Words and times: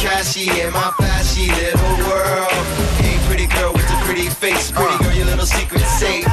trashy 0.00 0.48
in 0.60 0.72
my 0.72 0.92
flashy 0.96 1.48
little 1.48 1.96
world. 2.06 2.52
Hey, 3.02 3.18
pretty 3.26 3.46
girl 3.46 3.72
with 3.72 3.86
the 3.88 3.98
pretty 4.04 4.28
face. 4.28 4.70
Pretty 4.70 4.96
girl, 5.02 5.12
your 5.12 5.26
little 5.26 5.46
secret 5.46 5.82
safe. 5.82 6.26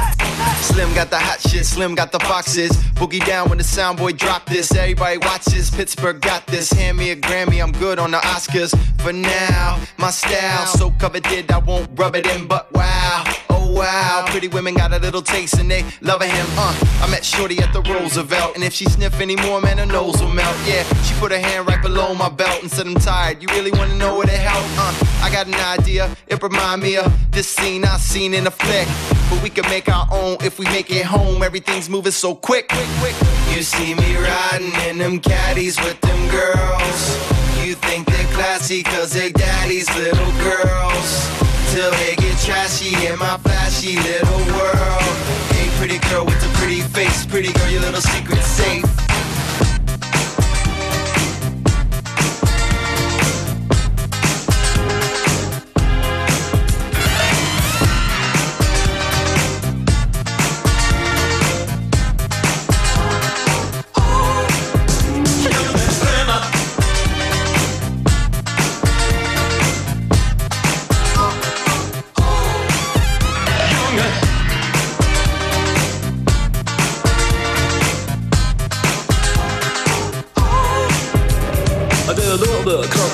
Slim 0.60 0.94
got 0.94 1.10
the 1.10 1.18
hot 1.18 1.40
shit, 1.40 1.66
Slim 1.66 1.94
got 1.94 2.12
the 2.12 2.20
foxes. 2.20 2.70
Boogie 2.94 3.24
down 3.24 3.48
when 3.48 3.58
the 3.58 3.64
sound 3.64 3.98
boy 3.98 4.12
drop 4.12 4.46
this. 4.46 4.74
Everybody 4.74 5.18
watches, 5.18 5.70
Pittsburgh 5.70 6.20
got 6.20 6.46
this. 6.46 6.72
Hand 6.72 6.98
me 6.98 7.10
a 7.10 7.16
Grammy, 7.16 7.62
I'm 7.62 7.72
good 7.72 7.98
on 7.98 8.12
the 8.12 8.18
Oscars. 8.18 8.76
For 9.00 9.12
now, 9.12 9.80
my 9.98 10.10
style 10.10 10.66
so 10.66 10.90
coveted, 10.98 11.50
I 11.50 11.58
won't 11.58 11.88
rub 11.98 12.14
it 12.14 12.26
in, 12.26 12.46
but 12.46 12.72
wow. 12.72 13.55
Wow, 13.76 14.24
pretty 14.28 14.48
women 14.48 14.72
got 14.72 14.94
a 14.94 14.98
little 14.98 15.20
taste 15.20 15.58
and 15.58 15.70
they 15.70 15.84
loving 16.00 16.30
him. 16.30 16.46
Uh, 16.56 16.74
I 17.02 17.10
met 17.10 17.22
Shorty 17.22 17.58
at 17.58 17.74
the 17.74 17.82
Roosevelt, 17.82 18.54
and 18.54 18.64
if 18.64 18.72
she 18.72 18.86
sniff 18.86 19.20
anymore, 19.20 19.60
man, 19.60 19.76
her 19.76 19.84
nose 19.84 20.18
will 20.18 20.32
melt. 20.32 20.56
Yeah, 20.66 20.82
she 21.02 21.12
put 21.20 21.30
her 21.30 21.38
hand 21.38 21.68
right 21.68 21.82
below 21.82 22.14
my 22.14 22.30
belt 22.30 22.62
and 22.62 22.70
said, 22.70 22.86
I'm 22.86 22.94
tired. 22.94 23.42
You 23.42 23.48
really 23.48 23.70
wanna 23.72 23.94
know 23.96 24.16
where 24.16 24.26
to 24.26 24.32
help? 24.32 24.64
Uh, 24.78 25.22
I 25.22 25.30
got 25.30 25.46
an 25.46 25.54
idea. 25.78 26.16
It 26.26 26.42
remind 26.42 26.84
me 26.84 26.96
of 26.96 27.12
this 27.30 27.48
scene 27.48 27.84
I 27.84 27.98
seen 27.98 28.32
in 28.32 28.46
a 28.46 28.50
flick, 28.50 28.88
but 29.28 29.42
we 29.42 29.50
can 29.50 29.68
make 29.68 29.90
our 29.90 30.08
own 30.10 30.38
if 30.40 30.58
we 30.58 30.64
make 30.66 30.90
it 30.90 31.04
home. 31.04 31.42
Everything's 31.42 31.90
moving 31.90 32.12
so 32.12 32.34
quick, 32.34 32.68
quick, 32.68 32.88
quick. 33.00 33.14
You 33.54 33.62
see 33.62 33.94
me 33.94 34.16
riding 34.16 34.72
in 34.88 34.96
them 34.96 35.20
caddies 35.20 35.78
with 35.80 36.00
them 36.00 36.30
girls. 36.30 37.00
You 37.62 37.74
think 37.74 38.06
they're 38.06 38.32
classy 38.32 38.82
cause 38.82 39.12
they're 39.12 39.28
daddy's 39.28 39.94
little 39.98 40.32
girls. 40.38 41.45
Till 41.76 41.90
they 41.90 42.16
get 42.16 42.38
trashy 42.38 43.06
in 43.06 43.18
my 43.18 43.36
flashy 43.36 43.96
little 43.96 44.38
world. 44.56 45.02
Hey, 45.52 45.68
pretty 45.76 45.98
girl 46.08 46.24
with 46.24 46.40
the 46.40 46.48
pretty 46.56 46.80
face. 46.80 47.26
Pretty 47.26 47.52
girl, 47.52 47.68
your 47.68 47.82
little 47.82 48.00
secret 48.00 48.42
safe. 48.42 48.95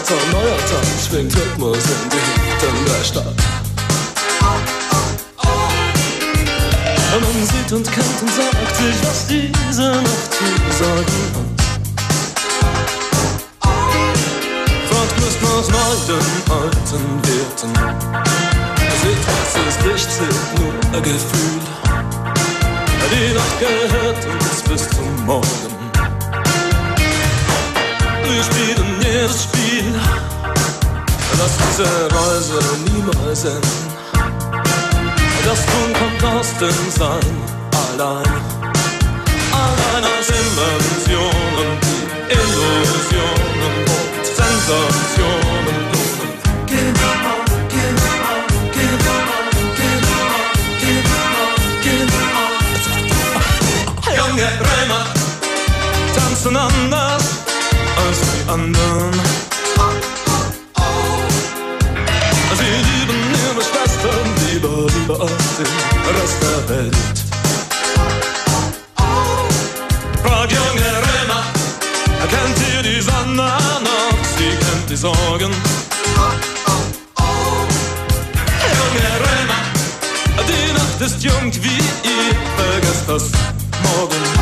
Lorbeerkratzer 0.03 0.33
neuer 0.33 0.59
Tag 0.59 0.87
schwingt 1.07 1.37
Rhythmus 1.37 1.77
in 1.77 2.11
die 2.11 2.17
Hütten 2.17 2.85
der 2.87 3.05
Stadt. 3.05 3.37
Man 7.13 7.47
sieht 7.47 7.73
und 7.73 7.87
kennt 7.93 8.23
und 8.23 8.33
sagt 8.35 8.77
sich, 8.77 8.97
was 9.03 9.27
diese 9.27 9.91
Nacht 9.91 10.33
zu 10.33 10.45
sagen 10.83 11.23
hat. 11.35 11.51
Fortgrüßt 14.89 15.41
aus 15.45 15.69
neuen 15.69 16.23
alten 16.51 17.05
Werten. 17.23 17.73
Sieht, 19.03 19.23
was 19.27 19.53
ist 19.69 19.81
nicht, 19.87 20.11
zählt 20.11 20.49
nur 20.59 20.73
ein 20.97 21.03
Gefühl. 21.03 21.63
Die 23.11 23.35
Nacht 23.35 23.57
gehört 23.61 24.23
uns 24.27 24.63
bis 24.63 24.83
zum 24.97 25.27
Morgen. 25.27 25.73
Wir 28.25 28.43
spielen 28.43 29.02
jedes 29.13 29.43
Spiel, 29.43 29.93
das 31.39 31.53
diese 31.59 31.89
Reise 32.15 32.61
niemals 32.87 33.45
enden. 33.45 33.93
Das 35.45 35.61
Tun 35.67 35.93
kommt 35.99 36.25
aus 36.35 36.49
dem 36.59 36.91
Sein 36.91 37.35
allein. 37.85 38.33
Allein 39.53 40.05
aus 40.05 40.29
Inventionen, 40.29 41.71
die 41.83 42.33
Illusionen 42.33 43.75
und 44.17 44.27
Sensationen 44.27 45.03
lohnen. 45.23 46.37
Give 46.67 47.05
up 47.05 47.45
give 47.69 48.05
up 48.23 48.47
give 48.73 49.09
up 49.13 49.47
give 49.77 50.07
up 50.07 50.41
give 50.81 51.11
up 51.19 51.61
give 51.83 52.15
up 52.15 52.47
on. 54.07 54.15
Junge 54.17 54.49
Römer 54.61 55.05
tanzen 56.15 56.57
anders 56.57 57.25
als 57.97 58.19
die 58.21 58.51
anderen. 58.51 59.13
Sie 62.59 62.75
lieben 62.89 63.21
ihre 63.45 63.63
Schwestern 63.63 64.27
lieber, 64.47 64.87
lieber 64.95 65.21
als 65.21 65.57
den 65.57 65.73
Rest 66.17 66.39
der 66.43 66.61
Welt. 66.69 66.97
Frag 70.23 70.51
junge 70.51 70.91
Römer, 71.07 71.43
kennt 72.31 72.59
ihr 72.75 72.83
die 72.83 73.01
Sonne 73.01 73.51
noch? 73.87 74.19
Sie 74.37 74.51
kennt 74.51 74.91
die 74.91 74.97
Sorgen. 74.97 75.53
Junge 78.79 79.11
Römer, 79.25 79.63
die 80.47 80.73
Nacht 80.73 81.01
ist 81.01 81.23
jung 81.23 81.53
wie 81.63 81.83
ihr, 82.09 82.37
vergesst 82.57 83.09
das 83.09 83.25
morgen. 83.83 84.42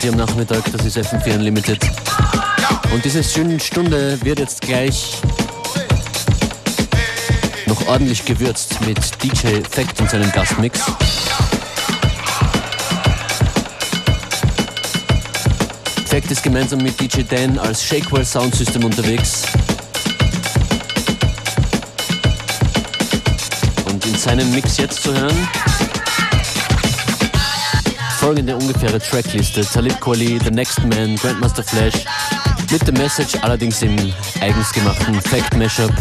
Party 0.00 0.08
am 0.08 0.16
Nachmittag, 0.16 0.64
das 0.72 0.86
ist 0.86 0.96
FM4 0.96 1.34
Unlimited. 1.34 1.78
Und 2.90 3.04
diese 3.04 3.22
schöne 3.22 3.60
Stunde 3.60 4.18
wird 4.22 4.38
jetzt 4.38 4.62
gleich 4.62 5.18
noch 7.66 7.86
ordentlich 7.86 8.24
gewürzt 8.24 8.80
mit 8.86 8.98
DJ 9.22 9.60
Fact 9.70 10.00
und 10.00 10.08
seinem 10.08 10.32
Gastmix. 10.32 10.80
Fact 16.06 16.30
ist 16.30 16.42
gemeinsam 16.42 16.82
mit 16.82 16.98
DJ 16.98 17.20
Dan 17.28 17.58
als 17.58 17.84
Shakewell 17.84 18.24
Sound 18.24 18.54
System 18.54 18.84
unterwegs. 18.84 19.42
Und 23.84 24.06
in 24.06 24.16
seinem 24.16 24.50
Mix 24.54 24.78
jetzt 24.78 25.02
zu 25.02 25.12
hören 25.12 25.69
folgende 28.20 28.54
ungefähre 28.54 29.00
Trackliste. 29.00 29.62
Talib 29.62 29.98
Kweli, 29.98 30.38
The 30.44 30.50
Next 30.50 30.78
Man, 30.84 31.16
Grandmaster 31.16 31.64
Flash, 31.64 32.04
mit 32.70 32.86
der 32.86 32.92
Message 32.92 33.38
allerdings 33.40 33.80
im 33.80 33.96
eigens 34.42 34.70
gemachten 34.72 35.18
Fact 35.22 35.56
Mashup, 35.56 35.92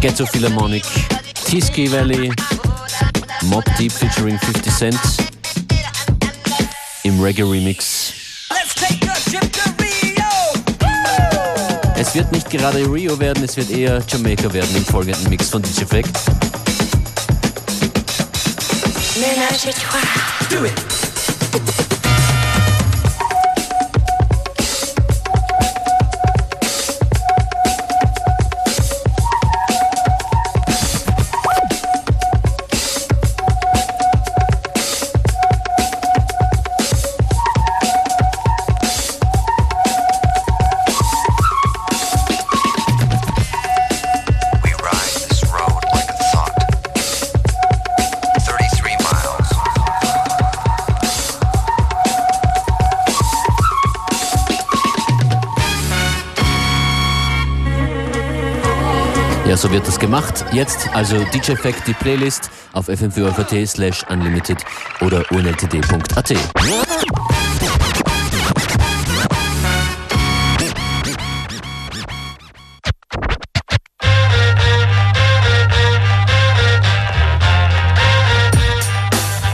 Ghetto 0.00 0.26
Philharmonic, 0.26 0.84
T-Ski 1.46 1.90
Valley, 1.90 2.30
Mob 3.44 3.64
Deep 3.78 3.90
featuring 3.90 4.38
50 4.38 4.74
Cent 4.74 5.00
im 7.04 7.18
Reggae 7.22 7.42
Remix. 7.42 8.12
Es 11.96 12.14
wird 12.14 12.30
nicht 12.32 12.50
gerade 12.50 12.80
Rio 12.80 13.18
werden, 13.18 13.42
es 13.44 13.56
wird 13.56 13.70
eher 13.70 14.02
Jamaica 14.06 14.52
werden 14.52 14.76
im 14.76 14.84
folgenden 14.84 15.30
Mix 15.30 15.48
von 15.48 15.62
DJ 15.62 15.84
Fact. 15.84 16.20
Do 20.50 20.64
it. 20.66 20.93
with 21.54 21.66
the 21.66 21.83
gemacht. 60.04 60.44
Jetzt 60.52 60.86
also 60.92 61.24
DJ 61.32 61.54
Fact, 61.54 61.86
die 61.86 61.94
Playlist 61.94 62.50
auf 62.74 62.90
fm4 62.90 63.66
slash 63.66 64.04
unlimited 64.10 64.58
oder 65.00 65.24
unltd.at. 65.30 66.34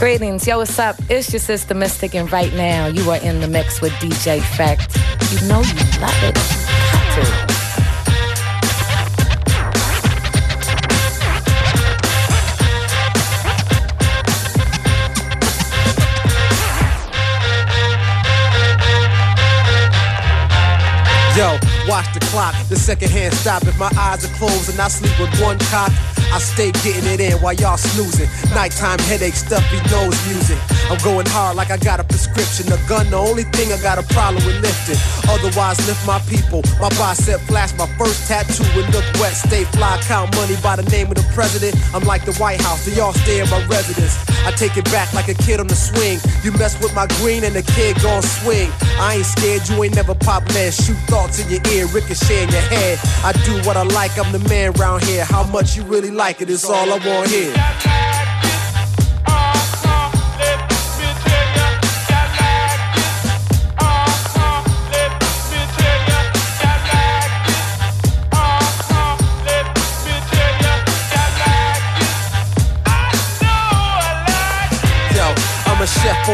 Greetings, 0.00 0.46
yo, 0.46 0.58
what's 0.58 0.78
up? 0.80 0.96
It's 1.08 1.32
your 1.32 1.38
sister 1.38 1.76
Mystic, 1.76 2.16
and 2.16 2.32
right 2.32 2.52
now 2.54 2.88
you 2.88 3.08
are 3.08 3.22
in 3.22 3.40
the 3.40 3.46
mix 3.46 3.80
with 3.80 3.92
DJ 4.00 4.40
Fact. 4.40 4.96
You 5.30 5.46
know 5.46 5.60
you 5.60 6.00
love 6.00 6.24
it. 6.24 7.59
Watch 21.90 22.06
the 22.14 22.20
clock. 22.30 22.54
The 22.68 22.76
second 22.76 23.10
hand 23.10 23.34
stop. 23.34 23.66
If 23.66 23.76
my 23.76 23.90
eyes 23.98 24.24
are 24.24 24.32
closed 24.38 24.70
and 24.70 24.78
I 24.78 24.86
sleep 24.86 25.12
with 25.18 25.34
one 25.42 25.58
cock, 25.74 25.90
I 26.30 26.38
stay 26.38 26.70
getting 26.86 27.10
it 27.10 27.18
in 27.18 27.34
while 27.42 27.54
y'all 27.54 27.76
snoozing. 27.76 28.30
Nighttime 28.54 29.00
headache, 29.10 29.34
stuffy 29.34 29.82
nose 29.90 30.14
music. 30.30 30.56
I'm 30.88 30.98
going 31.02 31.26
hard 31.26 31.56
like 31.56 31.70
I 31.70 31.76
got 31.76 31.98
a 31.98 32.04
prescription. 32.04 32.70
A 32.72 32.78
gun, 32.86 33.10
the 33.10 33.18
only 33.18 33.42
thing 33.42 33.72
I 33.74 33.78
got 33.82 33.98
a 33.98 34.06
problem 34.14 34.46
with 34.46 34.62
lifting. 34.62 34.98
Otherwise, 35.28 35.82
lift 35.90 36.06
my 36.06 36.22
people. 36.30 36.62
My 36.78 36.88
bicep 36.94 37.40
flash, 37.50 37.74
my 37.74 37.90
first 37.98 38.28
tattoo 38.28 38.62
and 38.78 38.86
look 38.94 39.04
wet. 39.18 39.34
Stay 39.34 39.64
fly, 39.74 39.98
count 40.06 40.30
money 40.36 40.54
by 40.62 40.76
the 40.76 40.86
name 40.94 41.10
of 41.10 41.16
the 41.18 41.26
president. 41.34 41.74
I'm 41.92 42.06
like 42.06 42.24
the 42.24 42.34
White 42.38 42.60
House, 42.62 42.86
so 42.86 42.94
y'all 42.94 43.12
stay 43.12 43.42
in 43.42 43.50
my 43.50 43.66
residence. 43.66 44.14
I 44.46 44.52
take 44.52 44.76
it 44.76 44.84
back 44.86 45.12
like 45.12 45.28
a 45.28 45.34
kid 45.34 45.58
on 45.58 45.66
the 45.66 45.74
swing. 45.74 46.18
You 46.42 46.52
mess 46.52 46.80
with 46.80 46.94
my 46.94 47.06
green 47.18 47.42
and 47.42 47.54
the 47.54 47.62
kid 47.62 48.00
gon' 48.02 48.22
swing. 48.22 48.70
I 48.98 49.16
ain't 49.16 49.26
scared, 49.26 49.68
you 49.68 49.82
ain't 49.82 49.94
never 49.94 50.14
pop 50.14 50.46
lead. 50.54 50.72
Shoot 50.72 50.96
thoughts 51.10 51.38
in 51.42 51.50
your 51.50 51.60
ear, 51.74 51.79
ricochet 51.88 52.44
in 52.44 52.48
your 52.50 52.60
head. 52.60 52.98
I 53.24 53.32
do 53.44 53.60
what 53.66 53.76
I 53.76 53.82
like, 53.82 54.18
I'm 54.18 54.32
the 54.32 54.46
man 54.48 54.72
round 54.72 55.04
here. 55.04 55.24
How 55.24 55.44
much 55.44 55.76
you 55.76 55.82
really 55.84 56.10
like 56.10 56.40
it 56.40 56.50
is 56.50 56.64
all 56.64 56.92
I 56.92 56.98
want 57.06 57.30
here. 57.30 58.19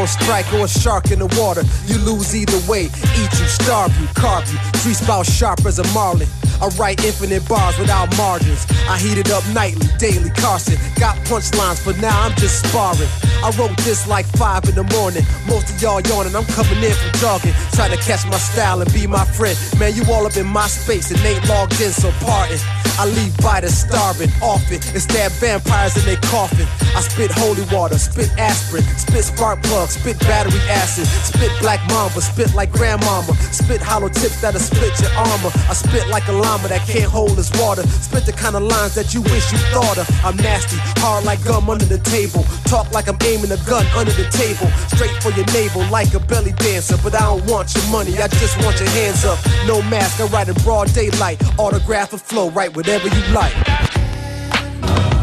On 0.00 0.06
strike 0.06 0.52
or 0.52 0.64
a 0.64 0.68
shark 0.68 1.10
in 1.10 1.18
the 1.18 1.26
water. 1.40 1.62
You 1.86 1.98
lose 1.98 2.34
either 2.34 2.58
way. 2.70 2.84
Eat 2.84 3.32
you, 3.40 3.46
starve 3.46 3.96
you, 4.00 4.06
carve 4.14 4.50
you. 4.52 4.58
Three 4.80 4.94
spout 4.94 5.26
sharp 5.26 5.64
as 5.66 5.78
a 5.78 5.86
marlin. 5.94 6.28
I 6.60 6.68
write 6.78 7.04
infinite 7.04 7.46
bars 7.48 7.78
without 7.78 8.08
margins. 8.16 8.66
I 8.88 8.98
heat 8.98 9.18
it 9.18 9.30
up 9.30 9.44
nightly, 9.52 9.86
daily. 9.98 10.30
Carson 10.30 10.78
got 10.98 11.16
punchlines, 11.28 11.84
but 11.84 11.98
now 11.98 12.16
I'm 12.22 12.34
just 12.36 12.66
sparring. 12.66 13.08
I 13.44 13.50
wrote 13.58 13.76
this 13.78 14.06
like 14.06 14.26
five 14.36 14.64
in 14.68 14.74
the 14.74 14.84
morning. 14.96 15.24
Most 15.46 15.70
of 15.70 15.82
y'all 15.82 16.00
yawning, 16.00 16.34
I'm 16.34 16.46
coming 16.46 16.82
in 16.82 16.94
from 16.94 17.12
jogging. 17.20 17.54
Trying 17.72 17.92
to 17.92 18.00
catch 18.02 18.24
my 18.26 18.38
style 18.38 18.80
and 18.80 18.92
be 18.92 19.06
my 19.06 19.24
friend. 19.24 19.56
Man, 19.78 19.94
you 19.94 20.04
all 20.12 20.26
up 20.26 20.36
in 20.36 20.46
my 20.46 20.66
space 20.66 21.10
and 21.10 21.20
ain't 21.20 21.46
logged 21.48 21.80
in, 21.80 21.92
so 21.92 22.10
pardon. 22.24 22.58
I 22.98 23.04
leave 23.04 23.36
biters 23.38 23.76
starving, 23.76 24.30
often, 24.40 24.80
and 24.96 25.02
stab 25.02 25.30
vampires 25.32 25.96
in 25.98 26.04
their 26.06 26.20
coffin. 26.32 26.66
I 26.96 27.00
spit 27.04 27.30
holy 27.30 27.64
water, 27.68 27.98
spit 27.98 28.30
aspirin, 28.38 28.84
spit 28.96 29.24
spark 29.24 29.62
plug, 29.62 29.90
spit 29.90 30.18
battery 30.20 30.60
acid, 30.70 31.06
spit 31.06 31.52
black 31.60 31.75
mamba, 31.88 32.20
spit 32.20 32.54
like 32.54 32.72
grandmama, 32.72 33.34
spit 33.52 33.80
hollow 33.80 34.08
tips 34.08 34.40
that'll 34.40 34.60
split 34.60 34.92
your 35.00 35.10
armor. 35.12 35.50
I 35.68 35.74
spit 35.74 36.08
like 36.08 36.26
a 36.28 36.32
llama 36.32 36.68
that 36.68 36.86
can't 36.86 37.10
hold 37.10 37.36
his 37.36 37.50
water, 37.60 37.82
spit 37.86 38.26
the 38.26 38.32
kind 38.32 38.56
of 38.56 38.62
lines 38.62 38.94
that 38.94 39.14
you 39.14 39.22
wish 39.22 39.52
you 39.52 39.58
thought 39.72 39.98
of. 39.98 40.06
I'm 40.24 40.36
nasty, 40.36 40.76
hard 41.00 41.24
like 41.24 41.42
gum 41.44 41.70
under 41.70 41.84
the 41.84 41.98
table, 41.98 42.42
talk 42.64 42.90
like 42.92 43.08
I'm 43.08 43.18
aiming 43.24 43.52
a 43.52 43.60
gun 43.66 43.86
under 43.96 44.12
the 44.12 44.28
table, 44.30 44.68
straight 44.94 45.16
for 45.22 45.30
your 45.32 45.46
navel 45.52 45.84
like 45.90 46.14
a 46.14 46.20
belly 46.20 46.52
dancer. 46.52 46.96
But 47.02 47.14
I 47.14 47.26
don't 47.26 47.44
want 47.46 47.74
your 47.74 47.86
money, 47.90 48.18
I 48.18 48.28
just 48.28 48.56
want 48.64 48.78
your 48.80 48.90
hands 48.90 49.24
up. 49.24 49.38
No 49.66 49.82
mask, 49.82 50.20
I 50.20 50.26
write 50.26 50.48
in 50.48 50.54
broad 50.62 50.92
daylight, 50.92 51.42
autograph 51.58 52.12
or 52.12 52.18
flow, 52.18 52.50
write 52.50 52.74
whatever 52.74 53.08
you 53.08 53.22
like. 53.32 53.54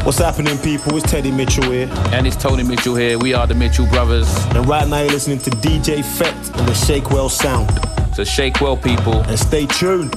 What's 0.04 0.18
happening, 0.18 0.58
people? 0.58 0.98
It's 0.98 1.10
Teddy 1.10 1.32
Mitchell 1.32 1.64
here. 1.72 1.88
And 2.12 2.28
it's 2.28 2.36
Tony 2.36 2.62
Mitchell 2.62 2.94
here. 2.94 3.18
We 3.18 3.34
are 3.34 3.48
the 3.48 3.54
Mitchell 3.56 3.86
Brothers. 3.88 4.28
And 4.48 4.68
right 4.68 4.86
now, 4.86 5.00
you're 5.00 5.14
listening 5.14 5.40
to 5.40 5.50
DJ 5.50 6.04
Fett 6.04 6.36
and 6.60 6.68
the 6.68 6.74
Shakewell 6.74 7.30
sound. 7.30 7.72
So 8.14 8.26
shake 8.26 8.60
well, 8.60 8.76
people. 8.76 9.24
And 9.24 9.40
stay 9.40 9.66
tuned. 9.66 10.14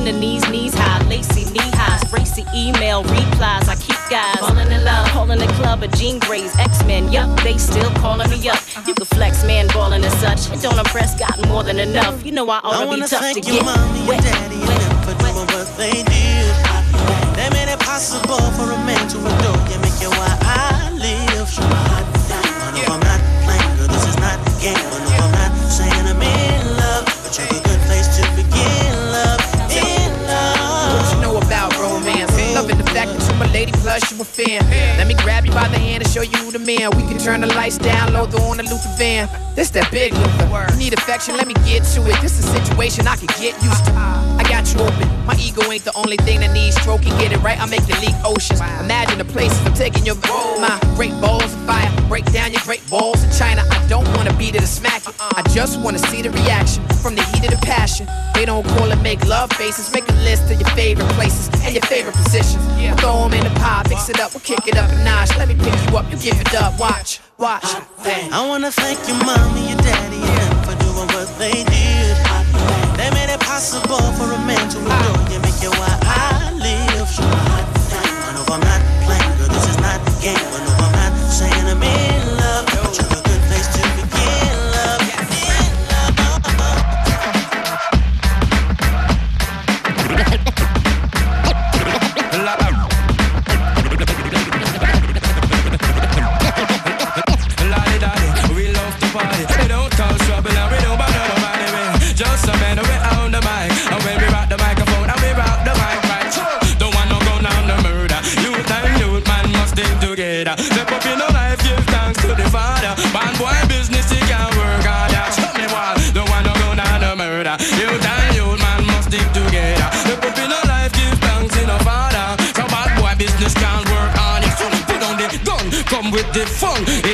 Sides. 0.00 0.12
The 0.12 0.18
knees, 0.18 0.48
knees 0.50 0.74
high, 0.74 1.06
lacy 1.08 1.44
knee 1.50 1.70
highs. 1.74 2.12
Racy 2.12 2.44
email 2.54 3.02
replies, 3.02 3.68
I 3.68 3.76
keep 3.76 3.96
guys. 4.10 4.38
Falling 4.38 4.70
in 4.70 4.84
love, 4.84 5.06
calling 5.08 5.38
the 5.38 5.46
club 5.54 5.82
a 5.82 5.88
Jean 5.88 6.18
Grey's 6.18 6.56
X-Men. 6.58 7.12
Yup, 7.12 7.40
they 7.40 7.58
still 7.58 7.90
calling 7.96 8.30
me 8.30 8.48
up. 8.48 8.58
You 8.86 8.94
can 8.94 9.06
flex, 9.06 9.44
man, 9.44 9.68
balling 9.68 10.04
and 10.04 10.14
such. 10.14 10.50
It 10.52 10.62
don't 10.62 10.78
impress, 10.78 11.18
got 11.18 11.36
more 11.48 11.62
than 11.62 11.78
enough. 11.78 12.24
You 12.24 12.32
know 12.32 12.48
I 12.48 12.58
ought 12.58 12.72
to 12.72 12.84
be 12.84 12.86
wanna 12.86 13.08
tough 13.08 13.20
thank 13.20 13.42
to 13.42 13.52
your 13.52 13.62
get 13.62 13.64
mommy, 13.64 14.08
wet. 14.08 14.22
daddy, 14.22 14.56
and 14.56 14.80
them 14.80 14.96
for 15.04 15.14
doing 15.22 15.46
what 15.52 15.68
they 15.76 16.02
did. 16.02 16.54
They 17.36 17.48
made 17.50 17.72
it 17.72 17.80
possible 17.80 18.40
for 18.56 18.70
a 18.72 18.78
man 18.84 19.08
to 19.08 19.18
adore 19.18 19.68
you, 19.68 19.78
make 19.80 20.00
you 20.00 20.10
why 20.10 20.36
I 20.42 20.79
Let 34.20 35.06
me 35.06 35.14
grab 35.14 35.46
you 35.46 35.52
by 35.52 35.68
the 35.68 35.78
hand 35.78 36.02
and 36.02 36.12
show 36.12 36.20
you 36.20 36.50
the 36.50 36.58
man. 36.58 36.90
We 36.92 37.08
can 37.08 37.16
turn 37.16 37.40
the 37.40 37.46
lights 37.46 37.78
down, 37.78 38.12
low 38.12 38.24
on 38.24 38.58
the 38.58 38.64
Luther 38.64 38.92
van. 38.98 39.28
This 39.56 39.70
that 39.70 39.90
big 39.90 40.12
Luther. 40.12 40.66
You 40.72 40.76
need 40.76 40.92
affection, 40.92 41.36
let 41.36 41.46
me 41.46 41.54
get 41.64 41.84
to 41.96 42.00
it. 42.04 42.20
This 42.20 42.38
is 42.38 42.44
a 42.44 42.64
situation 42.64 43.08
I 43.08 43.16
can 43.16 43.28
get 43.40 43.56
used 43.64 43.84
to. 43.86 43.92
I 43.96 44.44
got 44.44 44.68
you 44.74 44.80
open. 44.80 45.08
My 45.24 45.36
ego 45.40 45.62
ain't 45.72 45.84
the 45.84 45.96
only 45.96 46.18
thing 46.18 46.40
that 46.40 46.52
needs 46.52 46.76
stroking. 46.76 47.16
Get 47.16 47.32
it 47.32 47.40
right, 47.40 47.58
I 47.58 47.64
make 47.64 47.86
you 47.88 47.96
leak 48.00 48.14
oceans. 48.24 48.60
Imagine 48.60 49.16
the 49.16 49.24
places 49.24 49.58
I'm 49.64 49.72
taking 49.72 50.04
your 50.04 50.16
my 50.60 50.78
great 50.96 51.16
balls 51.20 51.44
of 51.44 51.60
fire. 51.64 51.88
Break 52.08 52.30
down 52.30 52.52
your 52.52 52.62
great 52.64 52.84
balls 52.90 53.24
in 53.24 53.30
China. 53.32 53.64
I 53.70 53.80
don't 53.88 54.09
wanna 54.20 54.36
beat 54.36 54.54
it 54.54 54.62
or 54.62 54.66
smack 54.66 55.02
it. 55.08 55.14
I 55.18 55.40
just 55.48 55.80
wanna 55.80 55.98
see 55.98 56.20
the 56.20 56.30
reaction 56.30 56.86
from 57.02 57.14
the 57.14 57.22
heat 57.32 57.44
of 57.48 57.58
the 57.58 57.62
passion. 57.64 58.06
They 58.34 58.44
don't 58.44 58.66
call 58.76 58.92
it 58.92 59.00
make 59.00 59.24
love 59.24 59.50
faces. 59.54 59.90
Make 59.94 60.06
a 60.10 60.18
list 60.28 60.44
of 60.52 60.60
your 60.60 60.68
favorite 60.76 61.08
places 61.16 61.48
and 61.64 61.72
your 61.72 61.86
favorite 61.92 62.14
positions. 62.14 62.62
We'll 62.76 62.94
throw 62.96 63.24
'em 63.24 63.32
in 63.32 63.44
the 63.44 63.54
pot, 63.60 63.88
mix 63.88 64.10
it 64.10 64.20
up, 64.20 64.34
we'll 64.34 64.44
kick 64.52 64.66
it 64.68 64.76
up 64.76 64.90
a 64.92 64.98
notch. 65.04 65.30
Let 65.38 65.48
me 65.48 65.54
pick 65.54 65.74
you 65.84 65.96
up, 65.96 66.04
you 66.12 66.18
give 66.18 66.38
it 66.38 66.54
up. 66.54 66.78
Watch, 66.78 67.20
watch. 67.38 67.64
I 68.04 68.46
wanna 68.46 68.70
thank 68.70 68.98
your 69.08 69.16
mommy, 69.24 69.68
your 69.70 69.80
daddy, 69.88 70.22
and 70.40 70.54
for 70.66 70.76
doing 70.84 71.08
what 71.14 71.28
they 71.38 71.64
did. 71.64 72.16
They 72.98 73.10
made 73.16 73.30
it 73.32 73.40
possible 73.40 74.04
for 74.18 74.28
a 74.38 74.40
man 74.50 74.68
to 74.72 74.78
adore 74.84 75.22
you, 75.32 75.40
make 75.40 75.58
you 75.64 75.72
why 75.80 75.92
I 76.04 76.52
live. 76.68 77.08
One 78.26 78.36
of 78.36 78.50
I'm 78.50 78.60
not 78.60 78.89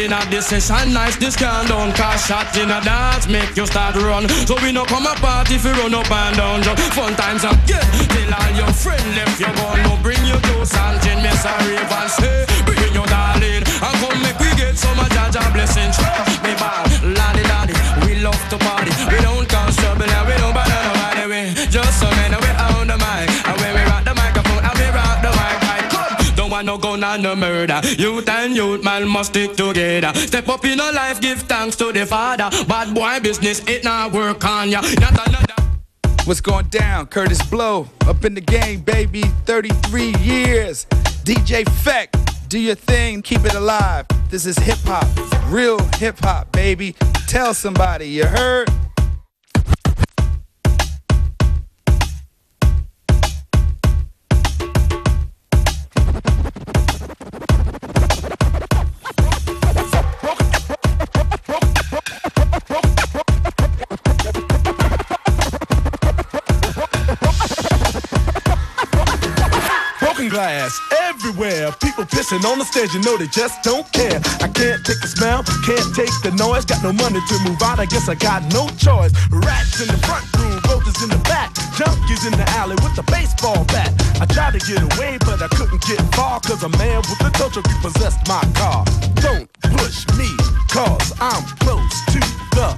In 0.07 0.13
a 0.13 0.25
this 0.31 0.47
session, 0.47 0.95
nice 0.95 1.17
this 1.17 1.35
can 1.35 1.67
done. 1.67 1.91
Cause 1.91 2.27
shot 2.27 2.57
in 2.57 2.71
a 2.71 2.81
dance 2.81 3.27
make 3.27 3.57
you 3.57 3.67
start 3.67 3.97
run. 3.97 4.29
So 4.47 4.55
we 4.63 4.71
no 4.71 4.85
come 4.85 5.05
a 5.05 5.15
party 5.19 5.57
if 5.57 5.65
you 5.65 5.73
run 5.73 5.95
up 5.95 6.09
and 6.09 6.37
down. 6.37 6.63
Jump. 6.63 6.79
Fun 6.95 7.17
times 7.17 7.43
again. 7.43 7.83
Till 8.15 8.31
all 8.31 8.53
your 8.55 8.71
friend 8.71 9.03
left 9.19 9.41
you 9.41 9.51
gone. 9.59 9.83
No 9.83 9.99
bring 10.07 10.23
your 10.23 10.39
you 10.39 10.39
to 10.39 10.65
something. 10.65 11.19
Miss 11.27 11.43
a 11.43 11.51
rave 11.67 11.91
and 11.91 12.11
say, 12.23 12.47
bring 12.63 12.95
your 12.95 13.07
darling. 13.11 13.67
And 13.67 13.95
come 13.99 14.23
make 14.23 14.39
we 14.39 14.55
get 14.55 14.79
some 14.79 14.95
of 14.95 15.11
Jaja 15.11 15.43
blessings. 15.51 15.99
Me 16.39 16.55
ball, 16.55 16.87
laddie 17.03 17.43
laddie. 17.51 17.75
We 18.07 18.23
love 18.23 18.39
to 18.51 18.59
party. 18.63 18.96
No 26.77 26.83
gun 26.83 27.05
and 27.05 27.23
no 27.23 27.35
murder. 27.35 27.81
Youth 27.97 28.29
and 28.29 28.55
youth 28.55 28.85
man 28.85 29.09
must 29.09 29.31
stick 29.31 29.57
together. 29.57 30.13
Step 30.19 30.47
up 30.51 30.63
in 30.67 30.79
a 30.79 30.93
life, 30.93 31.23
give 31.23 31.41
thanks 31.43 31.75
to 31.77 31.91
the 31.91 32.05
Father. 32.05 32.51
Bad 32.67 32.95
boy 32.95 33.19
business, 33.23 33.67
it 33.67 33.83
not 33.83 34.13
work 34.13 34.45
on 34.45 34.69
ya. 34.69 34.83
Not 35.01 35.27
another. 35.27 35.55
What's 36.27 36.43
going 36.43 36.67
down? 36.67 37.07
Kurtis 37.07 37.51
Blow, 37.51 37.89
up 38.07 38.27
in 38.27 38.35
the 38.35 38.43
game, 38.43 38.81
baby. 38.81 39.23
33 39.47 40.17
years. 40.17 40.85
DJ 41.25 41.67
Feck, 41.83 42.15
do 42.49 42.59
your 42.59 42.75
thing, 42.75 43.23
keep 43.23 43.47
it 43.47 43.55
alive. 43.55 44.05
This 44.29 44.45
is 44.45 44.59
hip 44.59 44.79
hop, 44.85 45.09
real 45.51 45.79
hip 45.95 46.19
hop, 46.19 46.53
baby. 46.53 46.95
Tell 47.27 47.55
somebody, 47.55 48.07
you 48.09 48.27
heard? 48.27 48.69
Broken 70.27 70.39
glass 70.39 70.81
everywhere. 71.03 71.73
People 71.83 72.05
pissing 72.05 72.45
on 72.51 72.59
the 72.59 72.65
stage, 72.65 72.93
you 72.95 73.01
know 73.03 73.17
they 73.17 73.27
just 73.29 73.63
don't 73.63 73.87
care. 73.93 74.19
I 74.43 74.49
can't 74.49 74.83
take 74.85 75.01
the 75.01 75.09
smell, 75.09 75.43
can't 75.63 75.95
take 75.95 76.11
the 76.23 76.33
noise. 76.35 76.65
Got 76.65 76.83
no 76.83 76.93
money 76.93 77.21
to 77.21 77.35
move 77.45 77.61
out, 77.63 77.79
I 77.79 77.87
guess 77.87 78.09
I 78.09 78.15
got 78.15 78.43
no 78.53 78.69
choice. 78.75 79.13
Rats 79.31 79.81
in 79.81 79.89
the 79.89 79.99
front 80.07 80.27
room, 80.39 80.59
roaches 80.67 81.03
in 81.03 81.11
the 81.11 81.21
back, 81.31 81.55
junkies 81.79 82.27
in 82.27 82.33
the 82.33 82.47
alley 82.59 82.77
with 82.83 82.97
the 82.97 83.05
baseball 83.13 83.65
bat. 83.67 83.93
I 84.21 84.27
tried 84.27 84.59
to 84.59 84.63
get 84.67 84.83
away, 84.83 85.19
but 85.21 85.43
I 85.43 85.49
couldn't 85.49 85.83
get 85.87 86.01
far, 86.15 86.41
cause 86.41 86.63
a 86.63 86.71
man 86.75 87.03
with 87.07 87.21
a 87.23 87.31
tow 87.39 87.51
truck 87.51 87.67
repossessed 87.67 88.27
my 88.27 88.43
car. 88.55 88.85
Don't 89.23 89.47
push 89.79 90.07
me, 90.19 90.31
cause 90.71 91.13
I'm 91.21 91.45
close 91.63 91.95
to 92.15 92.21
the 92.57 92.69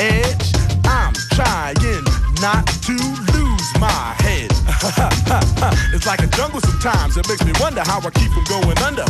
edge. 0.00 0.46
I'm 0.86 1.14
trying 1.38 2.02
not 2.40 2.66
to 2.88 2.96
lose 3.32 3.68
my 3.78 4.14
head. 4.22 4.50
it's 5.96 6.04
like 6.04 6.20
a 6.20 6.26
jungle 6.36 6.60
sometimes. 6.60 7.16
It 7.16 7.26
makes 7.28 7.44
me 7.44 7.52
wonder 7.60 7.80
how 7.80 7.96
I 7.96 8.10
keep 8.12 8.28
from 8.28 8.44
going 8.44 8.76
under. 8.84 9.08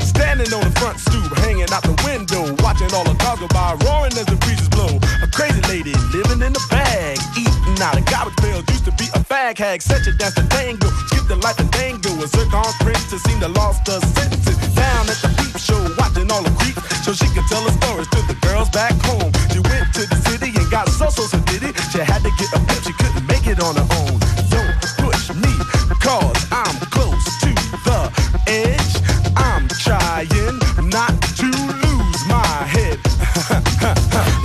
Standing 0.00 0.48
on 0.56 0.64
the 0.64 0.72
front 0.80 0.96
stoop, 1.04 1.28
hanging 1.44 1.68
out 1.68 1.84
the 1.84 1.92
window, 2.00 2.48
watching 2.64 2.88
all 2.96 3.04
the 3.04 3.12
cars 3.20 3.44
go 3.44 3.48
by, 3.52 3.76
roaring 3.84 4.16
as 4.16 4.24
the 4.24 4.40
breezes 4.40 4.72
blow. 4.72 4.88
A 5.20 5.28
crazy 5.28 5.60
lady 5.68 5.92
living 6.16 6.40
in 6.40 6.48
a 6.56 6.64
bag, 6.72 7.20
eating 7.36 7.76
out 7.84 7.92
of 7.92 8.08
garbage 8.08 8.36
pails. 8.40 8.64
Used 8.72 8.88
to 8.88 8.94
be 8.96 9.04
a 9.12 9.20
fag 9.20 9.60
hag, 9.60 9.84
such 9.84 10.08
a 10.08 10.12
dance 10.16 10.32
to 10.40 10.48
tango. 10.48 10.88
Skip 11.12 11.28
the 11.28 11.36
life 11.36 11.60
and 11.60 11.68
dango. 11.68 12.08
A 12.16 12.26
zircon 12.26 12.72
princess 12.80 13.20
seemed 13.28 13.44
to 13.44 13.52
lost 13.52 13.84
her 13.84 14.00
senses. 14.16 14.56
Down 14.72 15.12
at 15.12 15.20
the 15.20 15.28
peep 15.36 15.60
show, 15.60 15.76
watching 16.00 16.32
all 16.32 16.40
the 16.40 16.54
creeps, 16.56 16.80
so 17.04 17.12
she 17.12 17.28
could 17.36 17.44
tell 17.52 17.60
her 17.68 17.74
stories 17.84 18.08
to 18.16 18.20
the 18.32 18.36
girls 18.48 18.72
back 18.72 18.96
home. 19.04 19.28
She 19.52 19.60
went 19.60 19.92
to 20.00 20.08
the 20.08 20.16
city 20.24 20.56
and 20.56 20.68
got 20.72 20.88
so 20.88 21.12
so 21.12 21.28
so 21.28 21.36
did 21.52 21.68
it. 21.68 21.76
She 21.92 22.00
had 22.00 22.24
to 22.24 22.32
get 22.40 22.48
a 22.56 22.60
pimp, 22.64 22.80
she 22.80 22.96
couldn't 22.96 23.26
make 23.28 23.44
it 23.44 23.60
on 23.60 23.76
her 23.76 23.88
own. 24.00 24.21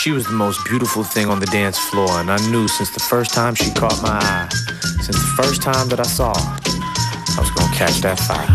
She 0.00 0.12
was 0.12 0.24
the 0.24 0.32
most 0.32 0.64
beautiful 0.64 1.04
thing 1.04 1.28
on 1.28 1.40
the 1.40 1.46
dance 1.52 1.78
floor, 1.78 2.08
and 2.20 2.30
I 2.30 2.38
knew 2.50 2.66
since 2.68 2.88
the 2.88 3.00
first 3.00 3.34
time 3.34 3.54
she 3.54 3.70
caught 3.72 4.00
my 4.00 4.16
eye, 4.16 4.48
since 5.02 5.08
the 5.08 5.32
first 5.36 5.60
time 5.60 5.90
that 5.90 6.00
I 6.00 6.04
saw 6.04 6.32
her, 6.32 6.58
I 6.64 7.38
was 7.38 7.50
gonna 7.50 7.76
catch 7.76 8.00
that 8.00 8.18
fire. 8.18 8.48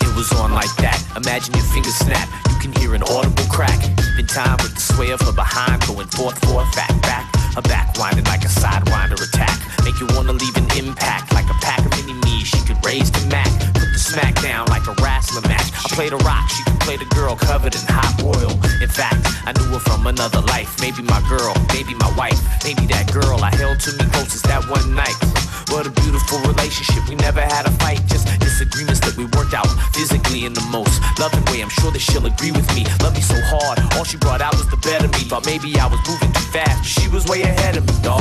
It 0.00 0.16
was 0.16 0.32
on 0.40 0.54
like 0.54 0.74
that. 0.76 0.96
Imagine 1.18 1.52
your 1.52 1.64
fingers 1.64 1.96
snap. 1.96 2.30
You 2.48 2.58
can 2.60 2.72
hear 2.80 2.94
an 2.94 3.02
audible 3.02 3.44
crack. 3.50 3.78
In 4.18 4.26
time 4.26 4.56
with 4.62 4.74
the 4.74 4.80
sway 4.80 5.10
of 5.10 5.20
her 5.20 5.32
behind 5.32 5.82
going 5.86 6.08
forth, 6.08 6.38
forth, 6.48 6.74
back, 6.74 7.02
back. 7.02 7.29
Her 7.60 7.68
back 7.68 7.98
winding 7.98 8.24
like 8.24 8.42
a 8.42 8.48
sidewinder 8.48 9.20
attack. 9.20 9.60
Make 9.84 10.00
you 10.00 10.06
wanna 10.16 10.32
leave 10.32 10.56
an 10.56 10.64
impact 10.78 11.34
like 11.34 11.44
a 11.50 11.58
pack 11.60 11.84
of 11.84 11.90
mini 11.90 12.14
me. 12.24 12.42
She 12.42 12.56
could 12.64 12.82
raise 12.86 13.10
the 13.10 13.20
Mac. 13.26 13.50
Put 13.74 13.92
the 13.92 13.98
smack 13.98 14.40
down 14.40 14.66
like 14.68 14.86
a 14.86 14.94
wrestling 15.02 15.44
match. 15.46 15.68
I 15.76 15.88
played 15.92 16.14
a 16.14 16.16
rock. 16.24 16.48
She 16.48 16.62
could 16.64 16.80
play 16.80 16.96
the 16.96 17.04
girl 17.14 17.36
covered 17.36 17.74
in 17.74 17.82
hot 17.84 18.16
oil. 18.24 18.52
In 18.80 18.88
fact, 18.88 19.26
I 19.44 19.52
knew 19.52 19.76
her 19.76 19.80
from 19.80 20.06
another 20.06 20.40
life. 20.40 20.80
Maybe 20.80 21.02
my 21.02 21.20
girl, 21.28 21.52
maybe 21.74 21.92
my 21.92 22.10
wife, 22.16 22.40
maybe 22.64 22.86
that 22.86 23.12
girl 23.12 23.44
I 23.44 23.54
held 23.54 23.78
to 23.80 23.92
me 23.92 24.08
closest 24.08 24.44
that 24.44 24.64
one 24.64 24.94
night. 24.94 25.49
What 25.70 25.86
a 25.86 25.90
beautiful 26.02 26.38
relationship. 26.40 27.08
We 27.08 27.14
never 27.14 27.40
had 27.40 27.66
a 27.66 27.70
fight, 27.78 28.02
just 28.06 28.26
disagreements 28.40 29.00
that 29.06 29.16
we 29.16 29.24
worked 29.38 29.54
out 29.54 29.70
physically 29.94 30.44
in 30.44 30.52
the 30.52 30.66
most 30.66 30.98
loving 31.18 31.44
way. 31.46 31.62
I'm 31.62 31.70
sure 31.70 31.90
that 31.90 32.02
she'll 32.02 32.26
agree 32.26 32.50
with 32.50 32.66
me. 32.74 32.84
Love 33.00 33.14
me 33.14 33.22
so 33.22 33.38
hard, 33.46 33.78
all 33.94 34.04
she 34.04 34.18
brought 34.18 34.42
out 34.42 34.54
was 34.58 34.66
the 34.68 34.76
better 34.82 35.06
me. 35.06 35.30
Thought 35.30 35.46
maybe 35.46 35.78
I 35.78 35.86
was 35.86 36.02
moving 36.10 36.32
too 36.34 36.48
fast. 36.50 36.84
She 36.84 37.06
was 37.08 37.24
way 37.30 37.42
ahead 37.42 37.76
of 37.78 37.86
me, 37.86 37.94
dog. 38.02 38.20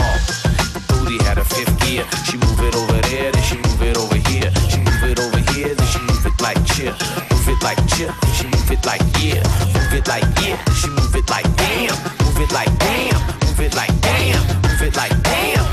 Booty 0.88 1.18
had 1.26 1.38
a 1.42 1.44
fifth 1.44 1.74
gear. 1.82 2.06
She 2.24 2.38
move 2.38 2.62
it 2.62 2.76
over 2.78 3.02
there, 3.10 3.34
then 3.34 3.44
she 3.44 3.58
move 3.58 3.82
it 3.82 3.98
over 3.98 4.20
here. 4.30 4.54
She 4.70 4.78
move 4.86 5.04
it 5.10 5.20
over 5.20 5.42
here, 5.52 5.74
then 5.74 5.88
she 5.90 6.00
move 6.06 6.26
it 6.26 6.38
like 6.40 6.62
cheer. 6.70 6.94
Move 7.34 7.50
it 7.50 7.62
like 7.66 7.82
cheer, 7.90 8.14
then 8.14 8.34
she 8.38 8.46
move 8.46 8.70
it 8.70 8.86
like 8.86 9.02
yeah. 9.18 9.42
Move 9.74 9.94
it 9.98 10.08
like 10.08 10.28
yeah, 10.46 10.54
then 10.54 10.76
she 10.78 10.90
move 10.94 11.16
it 11.18 11.28
like 11.30 11.50
damn. 11.58 11.98
Move 12.24 12.40
it 12.46 12.52
like 12.54 12.72
damn. 12.78 13.20
Move 13.42 13.60
it 13.60 13.74
like 13.76 13.94
damn. 14.06 14.42
Move 14.62 14.82
it 14.86 14.96
like 14.96 15.18
damn. 15.26 15.69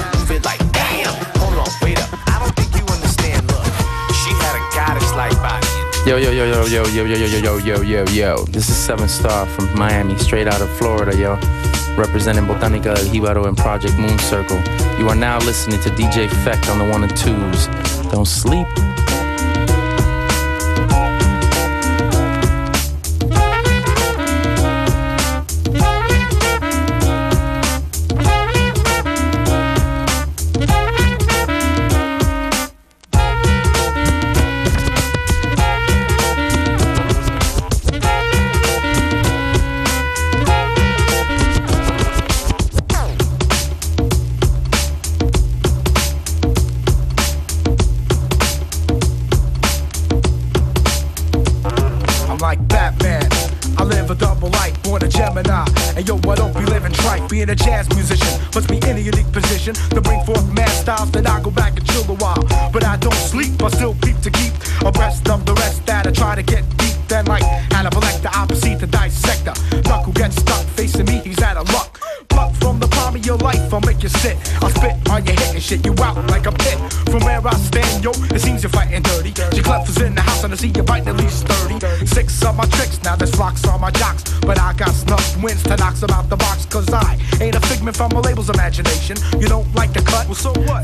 Yo, 6.06 6.18
yo, 6.18 6.30
yo, 6.30 6.44
yo, 6.44 6.64
yo, 6.66 6.86
yo, 6.86 7.04
yo, 7.04 7.16
yo, 7.16 7.26
yo, 7.26 7.58
yo, 7.58 7.82
yo, 7.82 8.04
yo. 8.12 8.44
This 8.44 8.68
is 8.68 8.76
Seven 8.76 9.08
Star 9.08 9.44
from 9.44 9.76
Miami, 9.76 10.16
straight 10.18 10.46
out 10.46 10.60
of 10.60 10.70
Florida, 10.78 11.16
yo. 11.18 11.36
Representing 11.96 12.46
Botanica 12.46 12.96
El 12.96 13.06
Jibaro 13.06 13.48
and 13.48 13.56
Project 13.56 13.94
Mooncircle. 13.94 14.62
You 15.00 15.08
are 15.08 15.16
now 15.16 15.38
listening 15.40 15.80
to 15.80 15.90
DJ 15.90 16.30
Feck 16.44 16.68
on 16.68 16.78
the 16.78 16.84
one 16.84 17.02
and 17.02 17.16
twos. 17.16 17.66
Don't 18.12 18.24
sleep. 18.24 18.68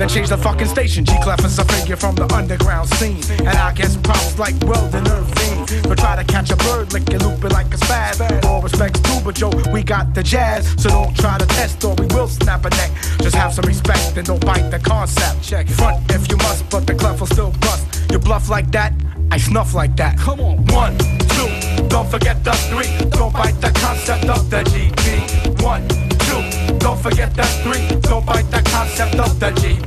Then 0.02 0.08
change 0.08 0.30
the 0.30 0.36
fucking 0.36 0.66
station. 0.66 1.04
G 1.04 1.14
Clef 1.22 1.44
is 1.44 1.60
a 1.60 1.64
figure 1.64 1.94
from 1.94 2.16
the 2.16 2.26
underground 2.34 2.88
scene. 2.88 3.22
And 3.38 3.56
I 3.56 3.72
guess 3.72 3.96
props 3.96 4.36
like 4.36 4.52
world 4.64 4.92
Weldon 4.92 5.06
Irvine. 5.06 5.82
But 5.88 5.96
try 5.96 6.16
to 6.16 6.24
catch 6.24 6.50
a 6.50 6.56
bird, 6.56 6.92
lick 6.92 7.08
it, 7.08 7.22
loop 7.22 7.44
it 7.44 7.52
like 7.52 7.66
a 7.72 7.76
spaz. 7.76 8.18
All 8.44 8.60
respects 8.60 8.98
too, 8.98 9.20
but 9.24 9.38
yo, 9.38 9.50
we 9.70 9.84
got 9.84 10.12
the 10.12 10.24
jazz. 10.24 10.74
So 10.82 10.88
don't 10.88 11.16
try 11.16 11.38
to 11.38 11.46
test 11.46 11.84
or 11.84 11.94
we 11.94 12.06
will 12.06 12.26
snap 12.26 12.64
a 12.64 12.70
neck. 12.70 12.90
Just 13.20 13.36
have 13.36 13.54
some 13.54 13.64
respect 13.64 14.16
and 14.16 14.26
don't 14.26 14.44
bite 14.44 14.72
the 14.72 14.80
concept. 14.80 15.40
Check. 15.40 15.68
Front 15.68 16.10
if 16.10 16.28
you 16.28 16.36
must, 16.38 16.68
but 16.68 16.84
the 16.84 16.96
clef 16.96 17.20
will 17.20 17.28
still 17.28 17.52
bust. 17.60 18.10
You 18.10 18.18
bluff 18.18 18.48
like 18.48 18.72
that, 18.72 18.92
I 19.30 19.38
snuff 19.38 19.72
like 19.72 19.94
that. 19.98 20.18
Come 20.18 20.40
on. 20.40 20.66
One, 20.74 20.98
two, 20.98 21.86
don't 21.86 22.10
forget 22.10 22.42
the 22.42 22.54
three. 22.70 22.90
Don't 23.10 23.32
bite 23.32 23.60
the 23.60 23.70
concept 23.78 24.24
of 24.24 24.50
the 24.50 24.64
GB. 24.64 25.62
One, 25.62 25.86
two, 26.26 26.78
don't 26.80 26.98
forget 26.98 27.36
the 27.36 27.44
three. 27.62 28.00
Don't 28.00 28.26
bite 28.26 28.50
the 28.50 28.62
concept 28.68 29.14
of 29.20 29.38
the 29.38 29.52
GB. 29.52 29.81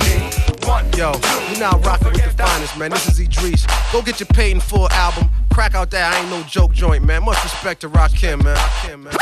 Yo, 0.96 1.12
you 1.52 1.60
now 1.60 1.78
rocking 1.80 2.08
with 2.08 2.24
the 2.24 2.30
finest, 2.38 2.78
man. 2.78 2.90
This 2.90 3.10
is 3.10 3.20
Idris. 3.20 3.68
Go 3.92 4.02
get 4.02 4.22
your 4.22 4.28
paid 4.28 4.52
in 4.52 4.62
full 4.62 4.90
album. 4.92 5.30
Crack 5.54 5.76
out 5.76 5.92
that 5.92 6.14
I 6.14 6.22
ain't 6.22 6.30
no 6.30 6.42
joke 6.44 6.72
joint, 6.72 7.04
man. 7.04 7.26
Much 7.26 7.44
respect 7.44 7.82
to 7.82 7.90
Rakim, 7.90 8.42
man. 8.42 8.56
Rakim, 8.56 9.04
man. 9.04 9.14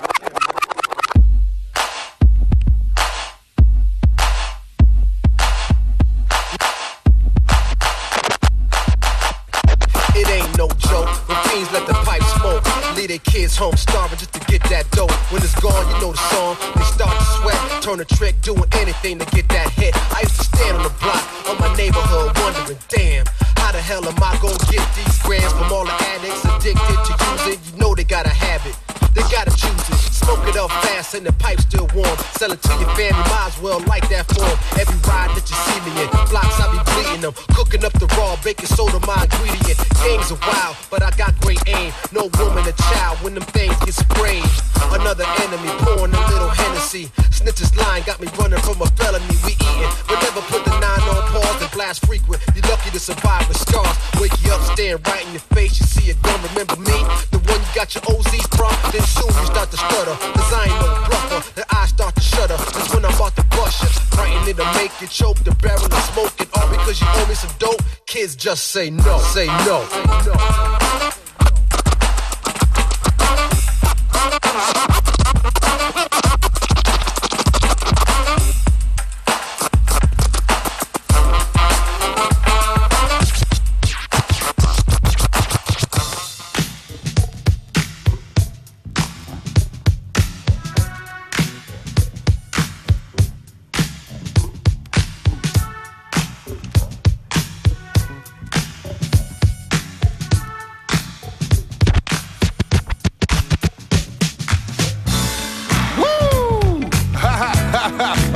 It 10.15 10.29
ain't 10.29 10.55
no 10.59 10.67
joke. 10.67 11.09
When 11.27 11.37
fiends 11.45 11.71
let 11.71 11.87
the 11.87 11.93
pipe 11.93 12.21
smoke, 12.37 12.95
leave 12.95 13.07
their 13.07 13.17
kids 13.17 13.57
home 13.57 13.75
starving 13.77 14.19
just 14.19 14.32
get 14.53 14.69
that 14.69 14.85
dough. 14.91 15.09
When 15.33 15.41
it's 15.41 15.57
gone, 15.59 15.81
you 15.89 15.97
know 15.97 16.11
the 16.13 16.23
song. 16.29 16.53
They 16.77 16.85
start 16.85 17.17
to 17.17 17.25
sweat, 17.41 17.81
turn 17.81 17.99
a 17.99 18.05
trick, 18.05 18.39
doing 18.41 18.69
anything 18.73 19.17
to 19.17 19.25
get 19.33 19.49
that 19.49 19.69
hit. 19.71 19.95
I 20.13 20.21
used 20.21 20.37
to 20.37 20.45
stand 20.45 20.77
on 20.77 20.83
the 20.83 20.93
block 21.01 21.23
of 21.49 21.59
my 21.59 21.73
neighborhood, 21.75 22.37
wondering, 22.37 22.77
damn, 22.87 23.25
how 23.57 23.71
the 23.71 23.81
hell 23.81 24.05
am 24.05 24.17
I 24.21 24.37
gonna 24.41 24.57
get 24.69 24.85
these 24.93 25.17
grams 25.23 25.51
from 25.53 25.73
all 25.73 25.85
the 25.85 25.97
addicts 26.13 26.45
addicted 26.45 26.99
to 27.09 27.13
using? 27.33 27.59
You 27.65 27.81
know 27.81 27.95
they 27.95 28.03
got 28.03 28.25
a 28.25 28.29
habit. 28.29 28.77
They 29.15 29.21
gotta 29.33 29.51
choose 29.51 29.89
it. 29.89 30.02
Smoke 30.23 30.47
it 30.47 30.57
up 30.57 30.71
fast 30.87 31.15
and 31.15 31.25
the 31.25 31.33
pipe 31.33 31.59
still 31.59 31.87
warm. 31.93 32.17
Sell 32.39 32.51
it 32.51 32.61
to 32.63 32.73
your 32.79 32.89
family, 32.95 33.23
might 33.27 33.51
as 33.51 33.59
well 33.61 33.79
like 33.91 34.07
that 34.09 34.25
form. 34.31 34.55
Every 34.79 34.95
ride 35.03 35.31
that 35.35 35.43
you 35.43 35.57
see 35.67 35.79
me 35.83 35.91
in, 35.99 36.09
blocks 36.31 36.59
I 36.59 36.71
be 36.71 36.79
bleeding 36.91 37.21
them. 37.21 37.33
Cooking 37.55 37.83
up 37.83 37.93
the 37.99 38.07
raw 38.15 38.35
baking 38.43 38.71
soda, 38.71 38.99
my 39.05 39.27
ingredient. 39.27 39.79
Gangs 39.99 40.31
are 40.31 40.39
wild, 40.47 40.75
but 40.89 41.03
I 41.03 41.11
got 41.19 41.35
great 41.41 41.61
aim. 41.67 41.91
No 42.11 42.31
woman 42.39 42.63
or 42.63 42.75
child 42.91 43.19
when 43.19 43.35
them 43.35 43.43
things 43.51 43.75
get 43.83 43.93
sprayed. 43.93 44.47
Another 44.95 45.25
enemy 45.43 45.71
pouring 45.83 46.13
a 46.13 46.23
little 46.31 46.49
Hennessy. 46.49 47.11
Snitches 47.33 47.75
lying 47.75 48.03
got 48.03 48.21
me 48.21 48.27
running 48.39 48.59
from 48.63 48.79
a 48.81 48.87
felony. 48.95 49.35
We 49.43 49.53
eating, 49.59 49.91
but 50.07 50.21
never 50.23 50.41
put 50.47 50.63
the 50.63 50.75
nine 50.79 51.03
on 51.11 51.23
pause 51.35 51.61
and 51.61 51.71
blast 51.71 52.05
frequent. 52.05 52.41
You're 52.55 52.67
lucky 52.69 52.91
to 52.91 52.99
survive 52.99 53.47
with 53.47 53.57
scars. 53.57 53.97
Wake 54.21 54.35
you 54.43 54.51
up, 54.53 54.61
staring 54.71 55.01
right 55.03 55.25
in 55.25 55.33
your 55.33 55.45
face. 55.51 55.79
You 55.79 55.85
see 55.85 56.11
a 56.11 56.15
gun, 56.23 56.39
remember 56.53 56.77
me? 56.77 56.97
The 57.31 57.39
one 57.43 57.59
you 57.59 57.71
got 57.73 57.93
your 57.95 58.03
OZs 58.07 58.47
from. 58.55 58.71
Then 58.91 59.01
soon 59.03 59.33
you 59.33 59.47
start 59.49 59.71
to 59.71 59.77
stutter. 59.77 60.12
Cause 60.15 60.53
I 60.53 60.65
ain't 60.65 60.79
no 60.81 60.87
bluffer. 61.07 61.53
The 61.55 61.65
eyes 61.75 61.89
start 61.89 62.15
to 62.15 62.21
shudder. 62.21 62.57
That's 62.57 62.93
when 62.93 63.05
I'm 63.05 63.13
about 63.13 63.35
to 63.35 63.43
bust 63.55 63.83
you. 63.83 63.89
Frightened 64.15 64.57
to 64.57 64.65
make 64.73 64.91
you 65.01 65.07
choke. 65.07 65.37
The 65.43 65.55
barrel 65.61 65.85
of 65.85 66.03
smoking. 66.11 66.47
All 66.55 66.69
because 66.69 66.99
you 67.01 67.07
owe 67.09 67.25
me 67.27 67.35
some 67.35 67.51
dope. 67.59 67.81
Kids 68.05 68.35
just 68.35 68.67
say 68.67 68.89
no. 68.89 69.17
Say 69.19 69.47
no. 69.47 69.85
Say 69.89 70.03
no. 70.05 70.33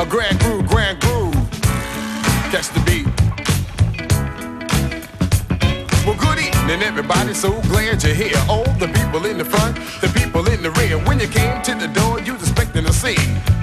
Grand 0.10 0.40
groove, 0.40 0.68
grand 0.68 1.00
groove. 1.02 1.34
Catch 2.52 2.70
the 2.70 2.82
beat. 2.86 3.08
Well, 6.06 6.16
good 6.18 6.40
evening, 6.40 6.82
everybody. 6.82 7.34
So 7.34 7.62
glad 7.64 8.04
you're 8.04 8.14
here. 8.14 8.38
All 8.50 8.64
the 8.80 8.88
people 8.88 9.26
in 9.26 9.38
the 9.38 9.46
front, 9.46 9.76
the 10.02 10.08
people 10.08 10.48
in 10.48 10.62
the 10.64 10.72
rear. 10.72 10.98
When 11.06 11.20
you 11.20 11.28
came 11.28 11.62
to 11.64 11.76
the 11.76 11.88
door, 11.88 12.22
you 12.22 12.34
was 12.34 12.44
expecting 12.44 12.86
to 12.86 12.94
see 12.94 13.16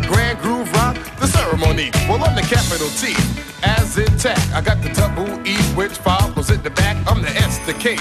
Grand 0.06 0.38
Groove 0.40 0.70
Rock, 0.74 0.96
the 1.18 1.26
ceremony. 1.26 1.90
Well, 2.08 2.22
I'm 2.22 2.34
the 2.34 2.42
capital 2.42 2.88
T. 3.00 3.14
As 3.62 3.96
in 3.96 4.18
tech, 4.18 4.38
I 4.52 4.60
got 4.60 4.82
the 4.82 4.90
double 4.90 5.28
E, 5.46 5.56
which 5.74 5.92
follows 5.92 6.50
at 6.50 6.62
the 6.62 6.70
back. 6.70 6.96
I'm 7.08 7.22
the 7.22 7.30
S, 7.30 7.58
the 7.66 7.72
K, 7.72 7.96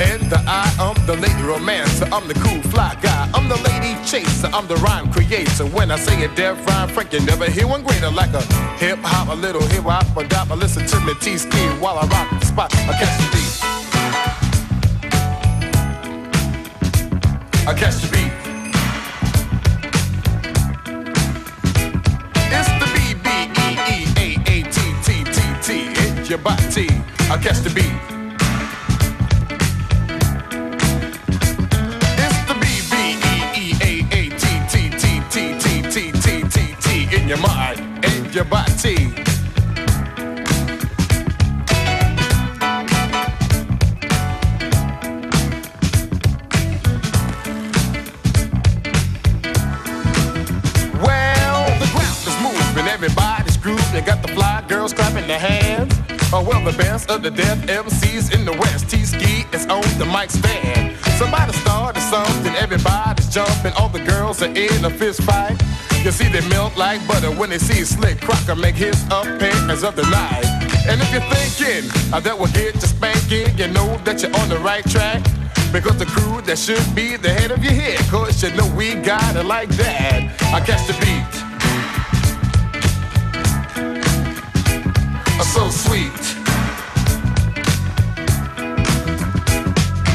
and 0.00 0.22
the 0.30 0.42
I. 0.46 0.72
I'm 0.78 0.94
the 1.06 1.16
lady 1.16 1.42
romancer. 1.42 2.06
I'm 2.12 2.28
the 2.28 2.34
cool 2.34 2.62
fly 2.70 2.96
guy. 3.02 3.30
I'm 3.34 3.48
the 3.48 3.56
lady 3.68 3.94
chaser. 4.04 4.48
I'm 4.52 4.66
the 4.66 4.76
rhyme 4.76 5.12
creator. 5.12 5.66
When 5.66 5.90
I 5.90 5.96
say 5.96 6.22
a 6.24 6.28
deaf 6.34 6.64
rhyme, 6.66 6.88
Frank, 6.88 7.12
you 7.12 7.20
never 7.20 7.50
hear 7.50 7.66
one 7.66 7.82
greater. 7.82 8.10
Like 8.10 8.32
a 8.34 8.42
hip 8.76 8.98
hop, 9.02 9.28
a 9.28 9.34
little 9.34 9.62
hip 9.62 9.84
hop, 9.84 10.16
a 10.16 10.24
dop. 10.24 10.50
I 10.50 10.54
listen 10.54 10.86
to 10.86 11.00
me 11.00 11.14
T 11.20 11.38
ski 11.38 11.58
while 11.80 11.98
I 11.98 12.06
rock 12.06 12.40
the 12.40 12.46
spot. 12.46 12.74
I 12.74 12.92
catch 13.00 13.16
the 13.22 13.28
beat. 13.34 13.48
I 17.66 17.74
catch 17.74 17.96
the 17.96 18.08
beat. 18.12 18.32
It's 22.50 22.68
the 22.80 22.88
B 22.94 23.14
B 23.24 23.28
E 23.62 23.66
E 23.84 24.16
A 24.16 24.28
A 24.50 24.62
T 24.62 24.78
T 25.04 25.24
T 25.24 25.38
T. 25.62 25.66
It's 26.18 26.28
your 26.28 26.38
body. 26.38 26.88
I 27.30 27.38
catch 27.42 27.58
the 27.58 27.70
beat. 27.70 28.17
Your 37.28 37.36
mind 37.38 37.78
and 38.06 38.34
your 38.34 38.44
body. 38.44 38.96
Well, 51.04 51.66
the 51.78 51.88
ground 51.92 52.24
is 52.24 52.38
moving, 52.40 52.86
everybody's 52.88 53.58
grooving. 53.58 54.04
Got 54.06 54.22
the 54.22 54.28
fly 54.28 54.64
girls 54.66 54.94
clapping 54.94 55.26
their 55.26 55.38
hands. 55.38 55.94
Oh, 56.32 56.42
well, 56.42 56.64
the 56.64 56.76
best 56.78 57.10
of 57.10 57.22
the 57.22 57.30
deaf 57.30 57.58
MCs 57.66 58.34
in 58.34 58.46
the 58.46 58.52
West. 58.52 58.88
T-Ski 58.88 59.44
is 59.52 59.66
on 59.66 59.82
the 59.98 60.06
mic 60.06 60.30
stand. 60.30 60.96
Somebody 61.18 61.52
started 61.52 62.00
something, 62.00 62.54
everybody's 62.54 63.28
jumping. 63.28 63.72
All 63.72 63.90
the 63.90 64.02
girls 64.04 64.40
are 64.42 64.46
in 64.46 64.82
a 64.86 64.90
fist 64.90 65.22
fight. 65.24 65.60
You 66.04 66.12
see, 66.12 66.28
they 66.28 66.46
melt 66.48 66.76
like 66.76 67.06
butter 67.06 67.30
when 67.30 67.50
they 67.50 67.58
see 67.58 67.84
Slick 67.84 68.20
Crocker 68.20 68.54
make 68.56 68.76
his 68.76 69.02
appearance 69.06 69.82
of 69.82 69.94
the 69.94 70.04
night. 70.10 70.44
And 70.88 71.00
if 71.02 71.12
you're 71.12 71.28
thinking 71.34 71.90
uh, 72.14 72.20
that 72.20 72.38
will 72.38 72.46
get 72.48 72.74
you 72.74 72.80
spanking, 72.80 73.56
you 73.58 73.68
know 73.68 73.98
that 74.04 74.22
you're 74.22 74.34
on 74.40 74.48
the 74.48 74.58
right 74.58 74.84
track. 74.88 75.22
Because 75.70 75.98
the 75.98 76.06
crew 76.06 76.40
that 76.42 76.58
should 76.58 76.82
be 76.94 77.16
the 77.16 77.28
head 77.28 77.50
of 77.50 77.62
your 77.62 77.74
head, 77.74 77.98
cause 78.10 78.42
you 78.42 78.50
know 78.56 78.66
we 78.74 78.94
got 78.94 79.36
it 79.36 79.44
like 79.44 79.68
that. 79.70 80.32
I 80.54 80.60
catch 80.60 80.86
the 80.86 80.94
beat. 81.04 81.28
Uh, 85.38 85.44
So 85.44 85.68
sweet. 85.68 86.12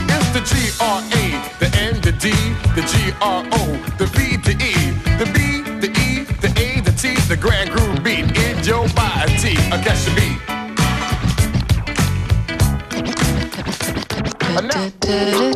It's 0.10 0.30
the 0.34 0.42
G-R-A, 0.42 1.24
the 1.60 1.70
N, 1.78 2.02
the 2.02 2.12
D, 2.14 2.32
the 2.74 2.82
G-R-O, 2.82 3.62
the 3.98 4.06
V, 4.08 4.38
the 4.38 4.56
E, 4.64 4.93
a 9.24 9.28
T, 9.38 9.56
a 9.72 9.78
dash 9.82 10.08
a 10.08 10.12
B. 10.16 10.20
B. 15.00 15.53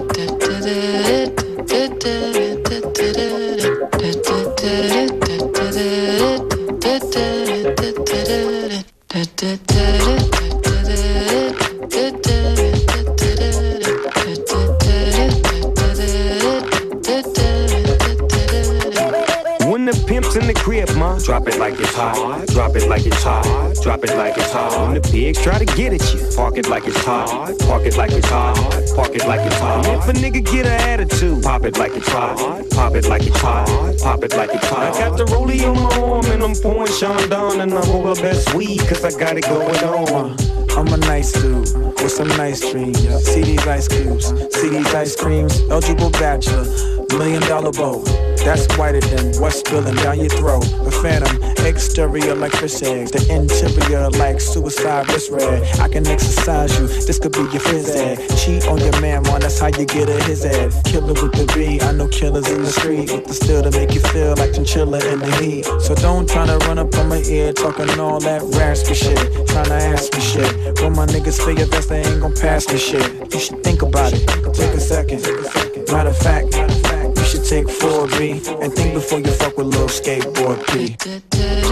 Drop 21.47 21.55
it 21.55 21.59
like 21.61 21.79
it's 21.79 21.95
hot. 21.95 22.47
Drop 22.47 22.75
it 22.75 22.89
like 22.89 23.05
it's 23.05 23.23
hot. 23.23 23.77
Drop 23.81 24.03
it 24.03 24.17
like 24.17 24.37
it's 24.37 24.51
hot. 24.51 24.81
When 24.81 24.95
the 24.95 24.99
pigs 24.99 25.41
try 25.41 25.57
to 25.57 25.65
get 25.77 25.93
at 25.93 26.13
you, 26.13 26.29
park 26.35 26.57
it 26.57 26.67
like 26.67 26.85
it's 26.85 27.01
hot. 27.05 27.57
Park 27.59 27.85
it 27.85 27.95
like 27.95 28.11
it's 28.11 28.27
hot. 28.27 28.55
Park 28.93 29.15
it 29.15 29.25
like 29.25 29.39
it's 29.45 29.55
hot. 29.55 29.85
If 29.87 30.09
a 30.09 30.11
nigga 30.11 30.43
get 30.43 30.65
an 30.65 30.73
attitude, 30.73 31.43
pop 31.43 31.63
it 31.63 31.77
like 31.77 31.95
it's 31.95 32.09
hot. 32.09 32.35
Pop 32.71 32.95
it 32.95 33.07
like 33.07 33.25
it's 33.25 33.39
hot. 33.39 33.65
Pop 33.99 34.25
it 34.25 34.35
like 34.35 34.49
it's 34.53 34.67
hot. 34.67 34.93
I 34.93 34.99
got 34.99 35.17
the 35.17 35.23
rollie 35.23 35.63
on 35.65 35.81
my 35.81 35.95
arm 36.01 36.25
and 36.25 36.43
I'm 36.43 36.53
pouring 36.53 36.91
Chandon 36.99 37.61
and 37.61 37.73
I 37.73 37.79
roll 37.91 38.13
the 38.13 38.21
best 38.21 38.53
weed 38.53 38.79
cause 38.79 39.05
I 39.05 39.17
got 39.17 39.37
it 39.37 39.45
going 39.45 39.83
on. 39.85 40.35
I'm 40.77 40.87
a 40.93 40.97
nice 40.97 41.31
dude 41.31 41.73
with 42.03 42.11
some 42.11 42.27
nice 42.27 42.59
dreams. 42.59 42.99
See 43.23 43.43
these 43.43 43.65
ice 43.65 43.87
cubes, 43.87 44.27
see 44.53 44.67
these 44.67 44.93
ice 44.93 45.15
creams. 45.15 45.61
Eligible 45.71 46.11
bachelor, 46.11 46.65
million 47.15 47.41
dollar 47.43 47.71
bow. 47.71 48.03
That's 48.47 48.65
whiter 48.77 49.01
than 49.01 49.35
what's 49.41 49.59
spilling 49.59 49.95
down 49.95 50.19
your 50.19 50.29
throat. 50.29 50.63
The 50.85 50.91
phantom, 50.91 51.35
exterior 51.65 52.33
like 52.33 52.53
fish 52.53 52.81
eggs. 52.81 53.11
The 53.11 53.19
interior 53.29 54.09
like 54.11 54.39
suicide 54.39 55.09
wrist 55.09 55.31
red. 55.31 55.63
I 55.79 55.89
can 55.89 56.07
exercise 56.07 56.79
you, 56.79 56.87
this 56.87 57.19
could 57.19 57.33
be 57.33 57.39
your 57.39 57.59
phys 57.59 57.89
ed. 57.89 58.17
Cheat 58.37 58.67
on 58.67 58.77
your 58.77 59.01
man, 59.01 59.23
man, 59.23 59.41
that's 59.41 59.59
how 59.59 59.67
you 59.67 59.85
get 59.85 60.07
a 60.07 60.23
his 60.23 60.45
ad. 60.45 60.71
Killer 60.85 61.07
with 61.07 61.33
the 61.33 61.51
B, 61.53 61.81
I 61.81 61.91
know 61.91 62.07
killers 62.07 62.49
in 62.49 62.61
the 62.61 62.71
street. 62.71 63.11
With 63.11 63.25
the 63.25 63.33
still 63.33 63.63
to 63.63 63.71
make 63.71 63.93
you 63.93 63.99
feel 63.99 64.35
like 64.37 64.53
chinchilla 64.53 64.99
in 65.11 65.19
the 65.19 65.31
heat. 65.37 65.65
So 65.81 65.93
don't 65.95 66.29
try 66.29 66.45
to 66.45 66.57
run 66.67 66.79
up 66.79 66.95
on 66.95 67.09
my 67.09 67.21
ear 67.23 67.51
talking 67.51 67.89
all 67.99 68.19
that 68.21 68.41
raspy 68.55 68.93
shit. 68.93 69.17
Trying 69.47 69.65
to 69.65 69.73
ask 69.73 70.13
me 70.13 70.21
shit. 70.21 70.79
When 70.81 70.93
my 70.93 71.05
niggas 71.05 71.43
figure 71.43 71.65
that 71.65 71.83
they 71.89 72.01
ain't 72.01 72.21
gon' 72.21 72.33
pass 72.33 72.67
me 72.69 72.77
shit. 72.77 73.33
You 73.33 73.39
should 73.39 73.63
think 73.63 73.81
about 73.81 74.13
it. 74.13 74.25
Take 74.53 74.73
a 74.73 74.79
second. 74.79 75.21
Matter 75.91 76.09
of 76.09 76.17
fact, 76.17 76.55
you 76.55 76.96
should 77.27 77.43
take 77.43 77.67
4B 77.67 78.61
and 78.63 78.73
think 78.73 78.93
before 78.93 79.19
you 79.19 79.31
fuck 79.33 79.57
with 79.57 79.67
little 79.67 79.87
skateboard 79.87 80.65
P. 80.67 81.66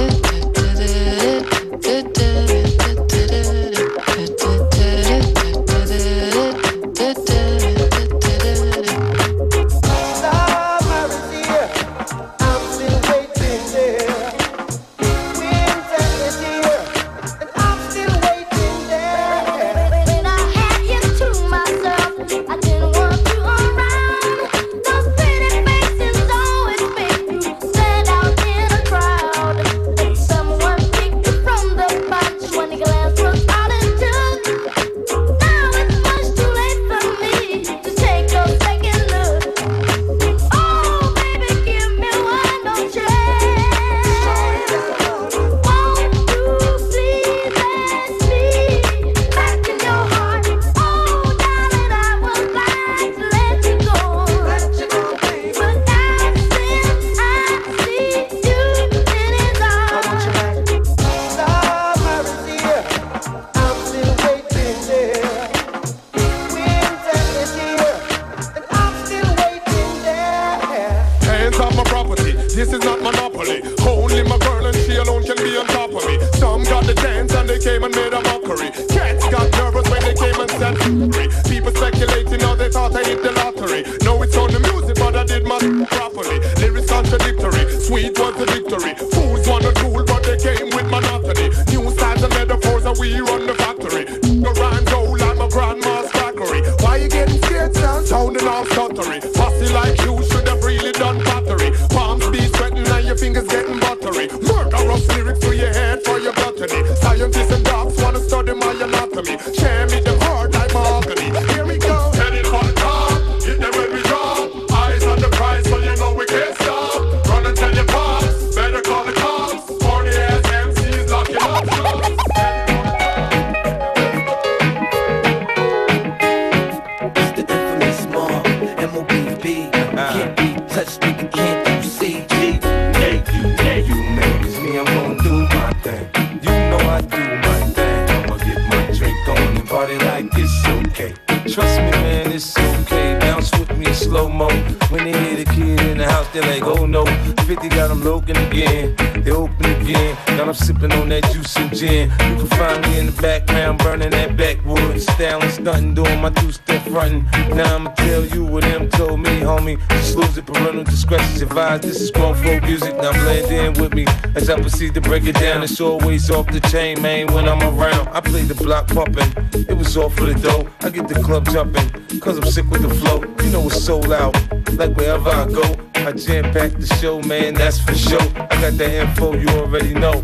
You 151.86 152.08
can 152.08 152.48
find 152.48 152.82
me 152.82 153.00
in 153.00 153.06
the 153.06 153.22
background 153.22 153.78
burning 153.78 154.10
that 154.10 154.36
backwoods. 154.36 155.04
Styling, 155.04 155.50
stunting, 155.50 155.94
doing 155.94 156.20
my 156.20 156.32
two 156.32 156.52
step 156.52 156.82
fronting. 156.88 157.26
Now 157.56 157.76
I'ma 157.76 157.92
tell 157.92 158.26
you 158.26 158.44
what 158.44 158.64
them 158.64 158.90
told 158.90 159.20
me, 159.20 159.42
homie. 159.42 159.78
Just 159.90 160.16
lose 160.16 160.36
it, 160.36 160.48
parental 160.48 160.84
discretion's 160.84 161.44
advised. 161.44 161.84
This 161.84 162.02
is 162.02 162.10
grown 162.10 162.34
folk 162.34 162.64
music. 162.64 162.96
Now 162.98 163.12
blend 163.12 163.52
in 163.52 163.82
with 163.82 163.94
me 163.94 164.08
as 164.34 164.50
I 164.50 164.60
proceed 164.60 164.96
to 164.96 165.02
break 165.02 165.26
it 165.26 165.36
down. 165.36 165.62
It's 165.62 165.80
always 165.80 166.32
off 166.32 166.48
the 166.48 166.60
chain, 166.72 167.00
man, 167.04 167.32
when 167.34 167.48
I'm 167.48 167.62
around. 167.62 168.08
I 168.08 168.20
play 168.20 168.42
the 168.42 168.56
block 168.56 168.88
pumping. 168.88 169.32
It 169.54 169.78
was 169.78 169.96
all 169.96 170.10
for 170.10 170.26
the 170.26 170.34
dough. 170.34 170.68
I 170.82 170.90
get 170.90 171.08
the 171.08 171.22
club 171.22 171.48
jumping, 171.50 171.88
cause 172.20 172.40
I'm 172.40 172.46
sick 172.46 172.68
with 172.72 172.82
the 172.82 172.90
flow. 172.90 173.22
You 173.44 173.52
know 173.52 173.68
it's 173.68 173.84
sold 173.84 174.12
out, 174.12 174.34
like 174.74 174.98
wherever 174.98 175.30
I 175.30 175.46
go. 175.46 175.76
I 175.96 176.12
jam 176.14 176.52
pack 176.52 176.72
the 176.72 176.88
show, 177.00 177.22
man, 177.22 177.54
that's 177.54 177.80
for 177.80 177.96
sure. 177.96 178.22
I 178.22 178.62
got 178.62 178.78
the 178.78 179.02
info, 179.02 179.36
you 179.36 179.48
already 179.50 179.94
know. 179.94 180.24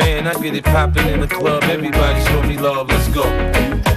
Man, 0.00 0.26
I 0.26 0.32
get 0.40 0.54
it 0.54 0.64
popping 0.64 1.06
in 1.08 1.20
the 1.20 1.28
club. 1.28 1.62
Everybody 1.64 2.24
show 2.24 2.42
me 2.44 2.56
love, 2.56 2.88
let's 2.88 3.08
go. 3.08 3.89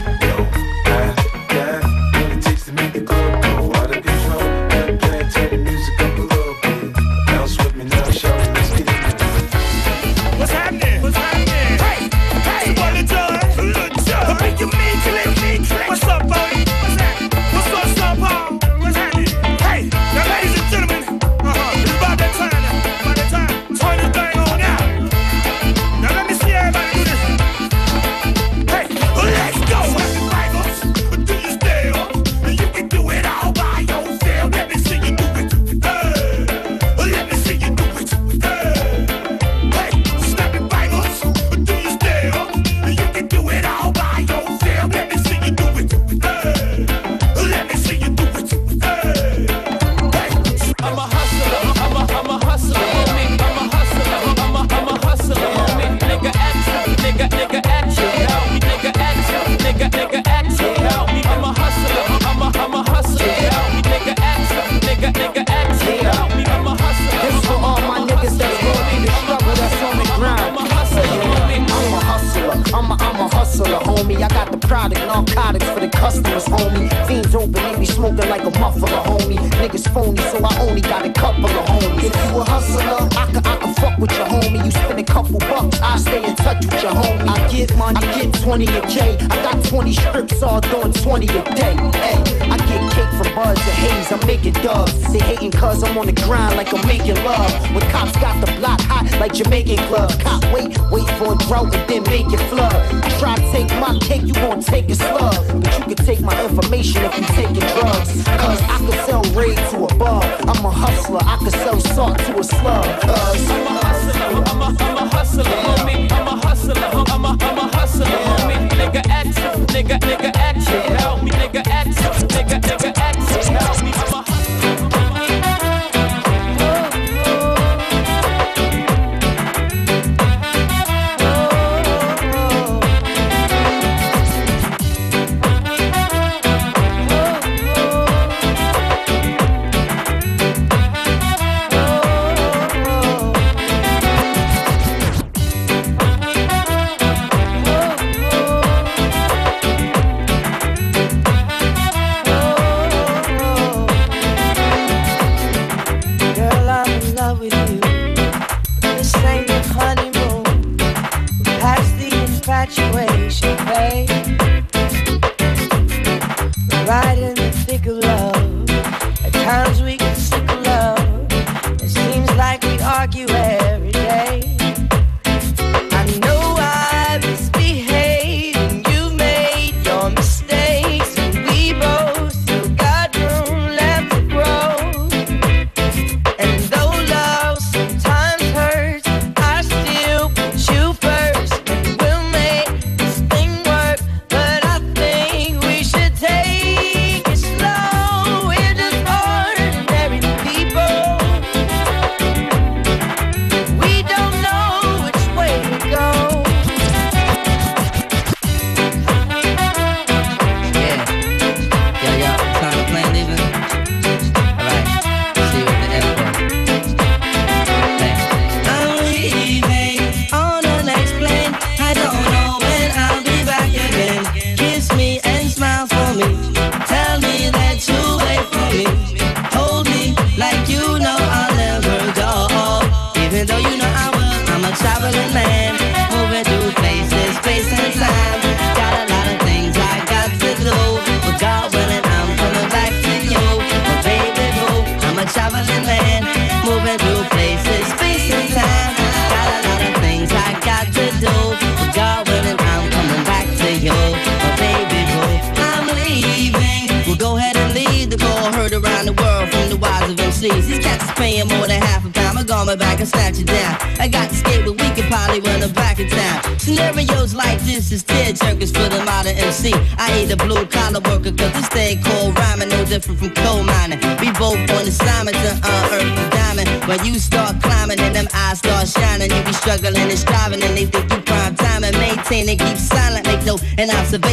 they 95.13 95.19
hating 95.19 95.51
cuz 95.51 95.83
I'm 95.83 95.97
on 95.97 96.07
the 96.07 96.11
grind 96.11 96.57
like 96.57 96.73
I'm 96.73 96.85
making 96.87 97.15
love. 97.23 97.51
When 97.73 97.83
cops 97.91 98.17
got 98.17 98.43
the 98.43 98.51
block 98.59 98.81
hot 98.81 99.05
like 99.19 99.33
Jamaican 99.33 99.77
clubs. 99.87 100.15
Cop 100.15 100.43
wait, 100.51 100.73
wait 100.91 101.07
for 101.17 101.33
a 101.33 101.37
drought 101.45 101.73
and 101.75 101.87
then 101.87 102.03
make 102.09 102.27
it 102.33 102.41
flood. 102.49 102.73
Try 103.19 103.35
to 103.35 103.45
take 103.51 103.69
my 103.79 103.97
cake, 103.99 104.23
you 104.23 104.33
gon' 104.33 104.61
take 104.61 104.89
a 104.89 104.95
slug. 104.95 105.37
But 105.61 105.71
you 105.77 105.95
can 105.95 106.05
take 106.05 106.21
my 106.21 106.35
information 106.43 107.05
if 107.05 107.17
you 107.17 107.25
taking 107.37 107.67
drugs. 107.77 108.09
Cuz 108.41 108.59
I 108.73 108.77
could 108.85 108.99
sell 109.05 109.23
raid 109.37 109.57
to 109.71 109.85
a 109.85 109.95
bug. 109.95 110.25
I'm 110.49 110.65
a 110.65 110.71
hustler, 110.71 111.21
I 111.21 111.37
could 111.37 111.53
sell 111.63 111.79
salt 111.79 112.17
to 112.25 112.39
a 112.39 112.43
slug. 112.43 112.85
Cuz 113.01 113.49
I'm 113.51 113.67
a 113.67 113.73
hustler, 113.85 114.43
I'm 114.49 114.61
a, 114.61 114.69
I'm 114.83 114.97
a 114.97 115.05
hustler, 115.15 115.43
homie. 115.43 116.11
I'm 116.11 116.27
a 116.27 116.35
hustler, 116.47 116.73
I'm 116.73 117.25
a, 117.25 117.37
I'm 117.39 117.57
a 117.59 117.67
hustler, 117.77 118.05
homie. 118.27 118.69
Nigga 118.79 119.01
action, 119.21 119.65
nigga, 119.75 119.99
nigga 120.09 120.35
action. 120.35 120.81
Help 120.97 121.21
me, 121.21 121.31
nigga 121.31 121.61
action. 121.67 122.32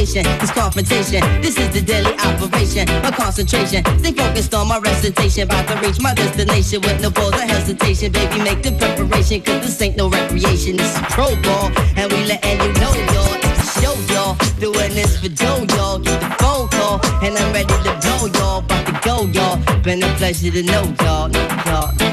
sensation. 0.06 0.38
This 0.40 0.50
confrontation, 0.50 1.20
this 1.42 1.58
is 1.58 1.70
the 1.70 1.80
daily 1.80 2.14
operation. 2.18 2.86
My 3.02 3.10
concentration, 3.10 3.84
stay 3.98 4.12
focused 4.12 4.54
on 4.54 4.68
my 4.68 4.78
recitation. 4.78 5.44
About 5.44 5.68
to 5.68 5.86
reach 5.86 6.00
my 6.00 6.14
destination 6.14 6.80
with 6.82 7.00
no 7.02 7.10
balls 7.10 7.34
or 7.34 7.46
hesitation. 7.46 8.12
Baby, 8.12 8.38
make 8.42 8.62
the 8.62 8.72
preparation, 8.72 9.40
cause 9.42 9.60
this 9.62 9.80
ain't 9.82 9.96
no 9.96 10.08
recreation. 10.08 10.76
This 10.76 10.94
is 10.94 11.02
pro 11.10 11.36
ball, 11.42 11.70
and 11.96 12.12
we 12.12 12.24
letting 12.24 12.60
you 12.60 12.72
know, 12.80 12.92
y'all. 13.12 13.34
It's 13.44 13.74
the 13.74 13.80
show, 13.80 13.96
y'all. 14.12 14.36
Doing 14.58 14.94
this 14.94 15.18
for 15.20 15.28
Joe, 15.28 15.64
y'all. 15.76 15.98
Get 15.98 16.20
the 16.20 16.30
phone 16.40 16.68
call, 16.68 17.00
and 17.22 17.36
I'm 17.36 17.52
ready 17.52 17.74
to 17.84 17.92
go 18.02 18.26
y'all. 18.38 18.58
About 18.58 18.86
to 18.86 18.94
go, 19.04 19.26
y'all. 19.36 19.82
Been 19.82 20.02
a 20.02 20.08
pleasure 20.16 20.50
to 20.50 20.62
know, 20.62 20.84
y'all. 21.02 21.28
Know, 21.28 21.48
y'all. 21.66 22.09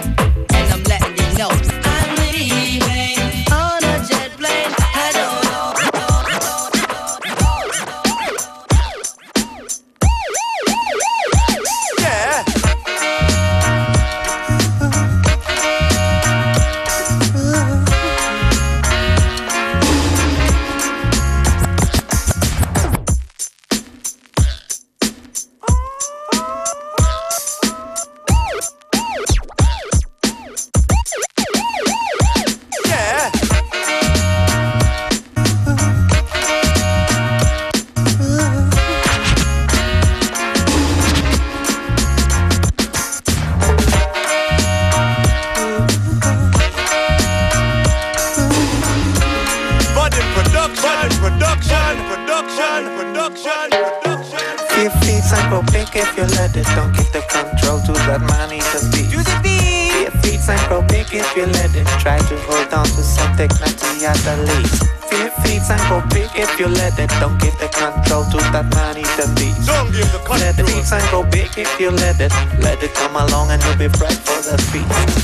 If 71.78 71.82
you 71.82 71.91
let 71.91 72.19
it. 72.19 72.34
Let 72.59 72.82
it 72.82 72.93
come 72.93 73.15
along 73.15 73.51
and 73.51 73.61
you'll 73.63 73.78
be 73.78 73.88
right 74.01 74.17
for 74.25 74.41
the 74.41 74.57
feast. 74.73 75.21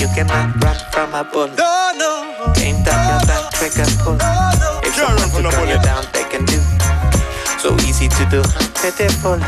You 0.00 0.08
cannot 0.16 0.56
run 0.64 0.76
from 0.92 1.12
a 1.12 1.24
bullet. 1.24 1.56
No, 1.58 1.92
no. 1.96 2.52
Aim 2.58 2.82
down 2.84 3.00
your 3.04 3.20
back, 3.28 3.52
trigger 3.52 3.84
pull. 4.00 4.16
If 4.80 4.94
someone 4.96 5.28
to 5.28 5.42
gun 5.44 5.68
you 5.68 5.80
down, 5.84 6.04
they 6.12 6.24
can 6.24 6.44
do. 6.48 6.60
So 7.60 7.76
easy 7.84 8.08
to 8.08 8.24
do, 8.32 8.40
pitiful. 8.80 9.40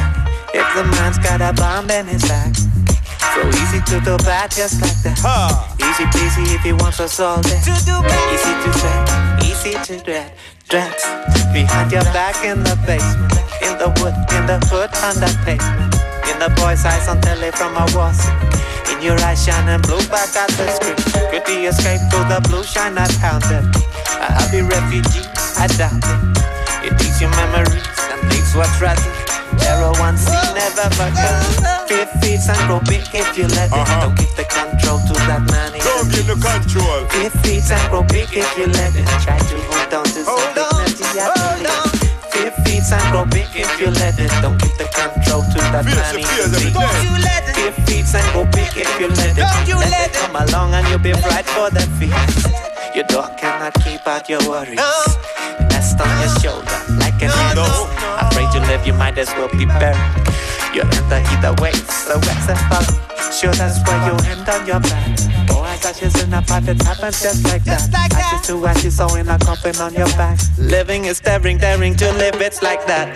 If 0.53 0.67
the 0.77 0.85
man's 0.97 1.19
got 1.19 1.41
a 1.41 1.53
bomb 1.57 1.89
in 1.91 2.07
his 2.07 2.23
back. 2.29 2.55
So 2.55 3.41
easy 3.49 3.81
to 3.93 4.01
do 4.05 4.17
bad 4.25 4.51
just 4.51 4.81
like 4.81 4.97
that. 5.05 5.17
Huh. 5.21 5.53
Easy 5.81 6.05
peasy 6.13 6.55
if 6.55 6.63
he 6.63 6.73
wants 6.73 7.01
us 7.01 7.19
all 7.21 7.41
dead. 7.41 7.61
Easy 7.65 8.53
to 8.61 8.71
say, 8.77 8.97
easy 9.41 9.73
to 9.73 10.05
dread. 10.05 10.33
Dreads 10.69 11.05
behind 11.53 11.93
your 11.93 12.05
back 12.13 12.45
in 12.45 12.63
the 12.63 12.77
basement. 12.85 13.33
In 13.65 13.79
the 13.79 13.89
wood, 14.01 14.15
in 14.37 14.45
the 14.47 14.61
hood, 14.69 14.93
on 15.05 15.15
the 15.17 15.33
pavement. 15.45 15.96
In 16.31 16.39
the 16.39 16.51
boy's 16.61 16.85
eyes 16.85 17.09
on 17.09 17.21
telly 17.21 17.51
from 17.53 17.77
a 17.77 17.87
wall. 17.95 18.13
In 18.93 19.03
your 19.03 19.19
eyes 19.23 19.45
shining 19.45 19.81
blue 19.83 20.03
back 20.09 20.35
at 20.37 20.51
the 20.59 20.67
screen. 20.75 20.97
Could 21.31 21.47
he 21.49 21.67
escape 21.67 22.01
through 22.11 22.27
the 22.29 22.41
blue 22.49 22.65
shine 22.65 22.99
I 22.99 23.07
found 23.19 23.43
pounded? 23.45 23.65
A 24.21 24.33
happy 24.33 24.63
refugee, 24.63 25.25
I 25.61 25.67
doubt 25.79 26.01
it. 26.01 26.91
It 26.91 26.99
takes 26.99 27.21
your 27.21 27.31
memories 27.31 27.83
and 28.11 28.21
takes 28.31 28.55
what's 28.55 28.81
right. 28.81 28.99
Arrow 29.67 29.93
one 29.99 30.17
C 30.17 30.33
never 30.55 30.89
forget. 30.95 31.89
Fear 31.89 32.07
feeds 32.21 32.49
and 32.49 32.59
grow 32.67 32.81
big 32.87 33.03
if 33.13 33.37
you 33.39 33.47
let 33.57 33.71
it. 33.71 33.79
Uh-huh. 33.79 34.01
Don't 34.07 34.17
give 34.19 34.35
the 34.37 34.45
control 34.45 34.99
to 34.99 35.13
that 35.27 35.43
man. 35.51 35.73
Don't 35.81 36.09
give 36.11 36.27
the 36.27 36.37
control. 36.39 37.07
Fear 37.11 37.31
feeds 37.43 37.71
and 37.71 37.83
grow 37.91 38.03
big 38.03 38.29
if 38.33 38.51
you 38.59 38.67
let 38.67 38.95
it. 38.95 39.07
Try 39.23 39.39
to 39.39 39.57
hold 39.69 39.95
on 39.95 40.05
to 40.05 40.21
some 40.25 40.55
dignity 40.55 41.19
at 41.19 41.35
the 41.35 41.41
least. 41.51 41.56
And 42.93 43.03
grow 43.11 43.25
big 43.25 43.49
if 43.55 43.81
you 43.81 43.91
let 43.91 44.19
it. 44.19 44.31
Don't 44.43 44.61
give 44.61 44.77
the 44.79 44.85
control 44.85 45.43
to 45.43 45.59
that 45.75 45.85
man. 45.85 45.97
Don't 46.73 47.03
you 47.03 47.13
let 47.19 47.43
it. 47.49 47.55
Fear 47.57 47.73
feeds 47.87 48.15
and 48.15 48.27
grow 48.33 48.45
big 48.47 48.71
if 48.77 49.01
you 49.01 49.09
let 49.09 49.37
it. 49.37 49.43
Don't 49.43 49.69
you 49.69 49.77
let 49.77 50.11
it. 50.11 50.15
Come 50.15 50.37
along 50.37 50.75
and 50.75 50.87
you'll 50.89 50.99
be 50.99 51.13
right 51.13 51.45
for 51.45 51.71
the 51.71 51.83
feast. 51.99 52.47
Your 52.95 53.05
dog 53.05 53.37
cannot 53.39 53.75
keep 53.83 54.07
out 54.07 54.29
your 54.29 54.41
worries. 54.49 54.79
Nest 55.69 56.01
on 56.01 56.09
your 56.21 56.31
shoulder 56.39 56.77
like 56.99 57.23
an 57.23 57.55
no, 57.55 57.67
Afraid 58.21 58.51
to 58.53 58.61
live, 58.69 58.87
you 58.87 58.93
might 58.93 59.19
as 59.19 59.29
well 59.35 59.49
be 59.49 59.65
buried. 59.67 59.97
You're 60.75 60.85
in 60.85 61.09
the 61.09 61.25
either 61.33 61.55
way, 61.63 61.73
so 61.73 62.19
what's 62.19 62.47
that 62.47 62.61
follow? 62.69 63.33
Sure, 63.33 63.53
that's 63.53 63.81
where 63.87 64.01
you 64.07 64.15
end 64.31 64.49
on 64.49 64.67
your 64.67 64.81
back. 64.81 65.36
Oh, 65.51 65.63
I 65.63 65.79
got 65.79 66.01
you 66.01 66.09
in 66.23 66.33
a 66.35 66.43
pot, 66.43 66.69
it 66.69 66.83
happens 66.83 67.23
just 67.23 67.45
like 67.45 67.65
that. 67.65 67.89
Ashes 67.95 68.47
to 68.49 68.67
ashes, 68.67 68.97
so 68.97 69.15
in 69.17 69.29
a 69.29 69.39
coffin 69.39 69.77
on 69.77 69.95
your 69.95 70.09
back. 70.17 70.39
Living 70.59 71.05
is 71.05 71.21
daring, 71.21 71.59
daring 71.59 71.95
to 71.97 72.13
live, 72.15 72.41
it's 72.41 72.63
like 72.63 72.87
that. 72.87 73.09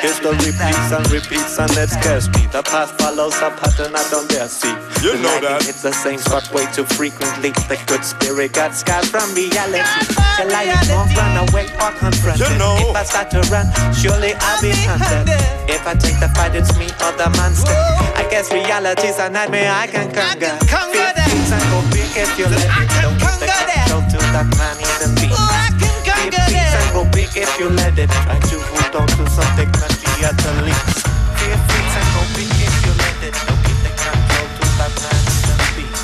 History 0.00 0.32
repeats 0.32 0.92
and 0.92 1.10
repeats 1.10 1.58
and 1.58 1.70
it 1.72 1.90
scares 1.90 2.28
me. 2.28 2.46
The 2.52 2.62
past 2.62 2.94
follows 2.98 3.36
a 3.42 3.50
pattern 3.50 3.94
I 3.94 4.04
don't 4.10 4.28
dare 4.28 4.48
see. 4.48 4.74
You 5.02 5.14
know 5.22 5.38
that. 5.40 5.68
It's 5.68 5.82
the 5.82 5.92
same 5.92 6.18
spot 6.18 6.52
way 6.52 6.66
too 6.72 6.84
frequently. 6.84 7.50
The 7.70 7.78
good 7.86 8.04
spirit 8.04 8.52
got 8.52 8.74
scarred 8.74 9.06
from 9.06 9.34
reality. 9.34 9.84
Shall 10.36 10.50
I 10.50 10.74
won't 10.90 11.14
run 11.14 11.48
away 11.48 11.66
or 11.78 11.92
confront 11.98 12.40
it? 12.40 12.58
If 12.58 12.96
I 12.96 13.04
start 13.04 13.30
to 13.30 13.40
run, 13.50 13.66
surely 13.94 14.34
I'll 14.34 14.60
be 14.62 14.72
hunted. 14.74 15.30
If 15.70 15.86
I 15.86 15.94
take 15.94 16.18
the 16.18 16.28
fight, 16.34 16.54
it's 16.54 16.76
me 16.78 16.86
or 17.04 17.12
the 17.14 17.30
monster. 17.36 17.70
I 18.18 18.26
guess 18.30 18.50
reality's 18.52 19.18
a 19.18 19.28
nightmare 19.30 19.70
I 19.70 19.86
can 19.86 20.10
conquer. 20.12 20.58
Conquer 20.66 21.27
that. 21.50 21.62
and 21.62 21.70
go 21.72 21.80
big 21.90 22.10
if 22.16 22.30
you 22.38 22.46
let 22.46 22.68
it. 22.68 22.88
Don't 23.00 23.18
give 23.18 23.36
the 23.40 23.46
control 23.48 24.02
to 24.04 24.18
that 24.36 24.48
man 24.56 24.76
in 24.76 24.94
the 25.00 25.08
beat. 25.16 25.32
Big 25.80 26.32
beats 26.32 26.74
and 26.76 26.88
go 26.92 27.02
big 27.12 27.30
if 27.36 27.50
you 27.58 27.68
let 27.72 27.96
it. 27.98 28.10
Try 28.24 28.38
to 28.38 28.56
hold 28.60 28.94
on 29.02 29.08
to 29.16 29.24
some 29.32 29.48
dignity 29.56 30.12
at 30.24 30.36
the 30.36 30.52
least. 30.66 31.04
Big 31.40 31.56
beats 31.68 31.94
and 31.96 32.08
go 32.12 32.22
big 32.36 32.52
if 32.60 32.74
you 32.84 32.92
let 33.00 33.18
it. 33.24 33.34
Don't 33.48 33.60
give 33.64 33.80
the 33.80 33.92
control 33.96 34.46
to 34.48 34.64
that 34.76 34.92
man 35.00 35.20
in 35.24 35.42
the 35.48 35.56
beat. 35.76 35.98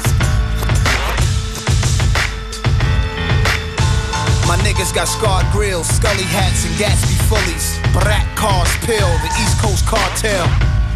My 4.48 4.56
niggas 4.60 4.92
got 4.94 5.08
scarred 5.08 5.48
grills, 5.52 5.88
scully 5.88 6.28
hats, 6.28 6.64
and 6.64 6.74
Gatsby 6.80 7.16
fullies. 7.28 7.76
Brat 7.92 8.24
cars 8.36 8.70
pill, 8.84 9.10
the 9.24 9.30
East 9.40 9.60
Coast 9.60 9.84
cartel. 9.86 10.46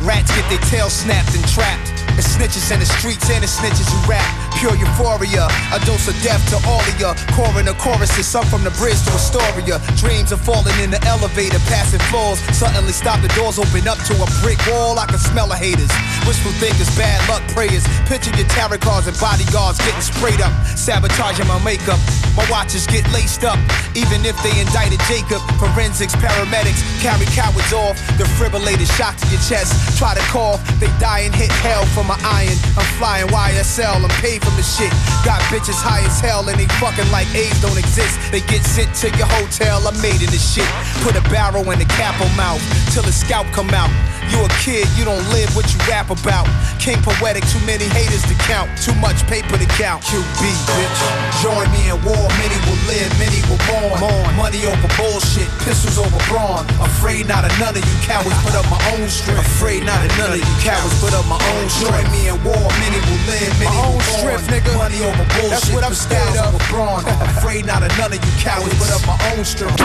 Rats 0.03 0.30
get 0.36 0.46
their 0.49 0.62
tails 0.70 0.92
snapped 0.92 1.34
and 1.34 1.44
trapped. 1.49 1.90
The 2.14 2.22
snitches 2.22 2.70
in 2.72 2.80
the 2.80 2.86
streets 2.86 3.30
and 3.30 3.42
the 3.42 3.46
snitches 3.46 3.88
who 3.90 4.11
rap. 4.11 4.38
Pure 4.59 4.74
euphoria, 4.74 5.46
a 5.70 5.78
dose 5.86 6.09
of 6.09 6.18
death 6.20 6.42
to 6.50 6.59
all 6.66 6.82
of 6.82 6.98
ya. 6.98 7.14
Coroner 7.30 7.74
choruses, 7.74 8.26
some 8.26 8.44
from 8.46 8.64
the 8.64 8.74
bridge 8.74 8.98
to 9.06 9.12
Astoria. 9.14 9.78
Dreams 9.94 10.32
of 10.32 10.40
falling 10.40 10.74
in 10.82 10.90
the 10.90 10.98
elevator, 11.06 11.61
passing 11.70 12.02
floors. 12.11 12.40
Suddenly 12.50 12.90
stop 12.90 13.22
the 13.22 13.28
doors, 13.38 13.59
open 13.59 13.86
up 13.86 13.98
to 14.11 14.14
a 14.18 14.26
brick 14.42 14.59
wall. 14.66 14.98
I 14.98 15.06
can 15.06 15.18
smell 15.18 15.46
the 15.46 15.54
haters. 15.54 15.94
Wishful 16.26 16.50
thinkers, 16.59 16.90
bad 16.98 17.22
luck 17.28 17.46
prayers. 17.54 17.86
Picture 18.11 18.34
your 18.34 18.48
tarot 18.48 18.78
cards 18.78 19.06
and 19.06 19.16
bodyguards 19.20 19.78
getting 19.78 20.02
sprayed 20.02 20.40
up. 20.40 20.52
Sabotaging 20.74 21.46
my 21.46 21.62
makeup. 21.62 22.27
My 22.39 22.47
watches 22.55 22.86
get 22.86 23.03
laced 23.11 23.43
up. 23.43 23.59
Even 23.99 24.22
if 24.22 24.39
they 24.47 24.55
indicted 24.62 25.03
Jacob, 25.11 25.43
forensics, 25.59 26.14
paramedics 26.14 26.78
carry 27.03 27.26
cowards 27.34 27.72
off. 27.74 27.99
Defibrillator 28.14 28.86
shot 28.95 29.18
to 29.18 29.26
your 29.26 29.43
chest. 29.43 29.74
Try 29.99 30.14
to 30.14 30.22
cough, 30.30 30.62
they 30.78 30.86
die 31.03 31.26
and 31.26 31.34
hit 31.34 31.51
hell 31.66 31.84
for 31.91 32.05
my 32.05 32.14
iron. 32.22 32.55
I'm 32.78 32.86
flying 32.95 33.26
YSL, 33.34 33.99
I'm 33.99 34.14
paid 34.22 34.39
from 34.45 34.55
the 34.55 34.62
shit. 34.62 34.95
Got 35.26 35.43
bitches 35.51 35.82
high 35.82 36.07
as 36.07 36.20
hell 36.20 36.49
and 36.49 36.55
they 36.55 36.70
fucking 36.78 37.11
like 37.11 37.26
AIDS 37.34 37.59
don't 37.61 37.76
exist. 37.76 38.14
They 38.30 38.41
get 38.47 38.62
sent 38.62 38.95
to 39.03 39.11
your 39.18 39.26
hotel, 39.26 39.82
I'm 39.82 39.99
made 39.99 40.22
in 40.22 40.30
this 40.30 40.47
shit. 40.47 40.68
Put 41.03 41.18
a 41.18 41.24
barrel 41.34 41.66
in 41.74 41.78
the 41.82 41.91
capo 41.99 42.30
mouth 42.39 42.62
till 42.95 43.03
the 43.03 43.11
scalp 43.11 43.51
come 43.51 43.74
out. 43.74 43.91
You 44.30 44.45
a 44.45 44.49
kid, 44.61 44.86
you 44.95 45.05
don't 45.05 45.24
live 45.32 45.49
what 45.57 45.66
you 45.72 45.80
rap 45.89 46.11
about. 46.11 46.47
King 46.78 47.01
poetic, 47.01 47.43
too 47.49 47.61
many 47.64 47.89
haters 47.89 48.22
to 48.28 48.34
count. 48.45 48.68
Too 48.78 48.95
much 49.01 49.26
paper 49.26 49.57
to 49.57 49.68
count. 49.80 50.05
QB, 50.05 50.43
bitch. 50.68 51.01
Join 51.43 51.64
me 51.72 51.89
in 51.89 51.97
war, 52.05 52.27
many 52.36 52.56
will 52.66 52.80
live, 52.90 53.10
many 53.18 53.40
will 53.48 53.60
mourn. 53.68 54.00
mourn. 54.00 54.30
Money 54.36 54.66
over 54.66 54.90
bullshit, 54.98 55.48
pistols 55.64 55.98
over 55.98 56.20
brawn. 56.28 56.66
Afraid 56.82 57.26
not 57.28 57.44
of 57.44 57.52
none 57.58 57.76
of 57.76 57.82
you 57.82 57.98
cowards, 58.04 58.36
put 58.44 58.54
up 58.54 58.66
my 58.68 58.80
own 58.92 59.08
strength. 59.08 59.40
Afraid 59.56 59.84
not 59.84 60.04
of 60.04 60.12
none 60.18 60.32
of 60.36 60.40
you 60.40 60.56
cowards, 60.60 60.94
put 61.00 61.14
up 61.14 61.26
my 61.26 61.38
own 61.38 61.66
strength. 61.68 62.04
Join 62.04 62.06
me 62.12 62.28
in 62.28 62.38
war, 62.44 62.68
many 62.82 62.98
will 63.08 63.22
live, 63.30 63.52
many 63.58 63.70
my 63.70 63.86
will 63.86 63.96
own 63.96 64.02
strength, 64.02 64.46
nigga. 64.50 64.72
Money 64.76 65.00
over 65.00 65.24
bullshit, 65.38 65.50
That's 65.50 65.70
what 65.72 65.84
I'm 65.84 65.94
scared 65.94 66.36
of. 66.36 66.54
Over 66.54 66.64
brawn. 66.68 67.02
Afraid 67.38 67.66
not 67.66 67.82
of 67.82 67.92
none 67.96 68.12
of 68.12 68.20
you 68.20 68.34
cowards, 68.42 68.74
put 68.76 68.90
up 68.92 69.02
my 69.06 69.18
own 69.32 69.44
strength. 69.44 69.84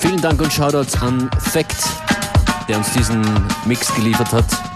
Vielen 0.00 0.20
Dank 0.20 0.40
und 0.42 0.52
Shoutouts 0.52 1.00
an 1.00 1.30
Fact, 1.38 1.76
der 2.68 2.78
uns 2.78 2.92
diesen 2.92 3.22
Mix 3.64 3.94
geliefert 3.94 4.32
hat. 4.32 4.71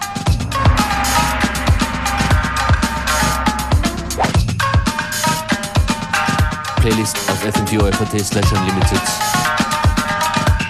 Playlist 6.87 7.17
auf 7.29 7.43
fm4.at 7.43 8.25
slash 8.25 8.53
unlimited 8.53 9.01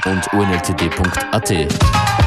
und 0.08 0.34
unltd.at. 0.34 2.27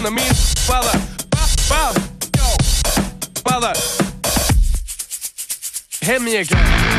in 0.00 0.04
the 0.04 0.10
mean 0.10 0.32
fella. 0.66 0.92
Bob, 1.68 1.94
Bob. 3.44 3.76
Hit 6.00 6.22
me 6.22 6.36
again. 6.36 6.89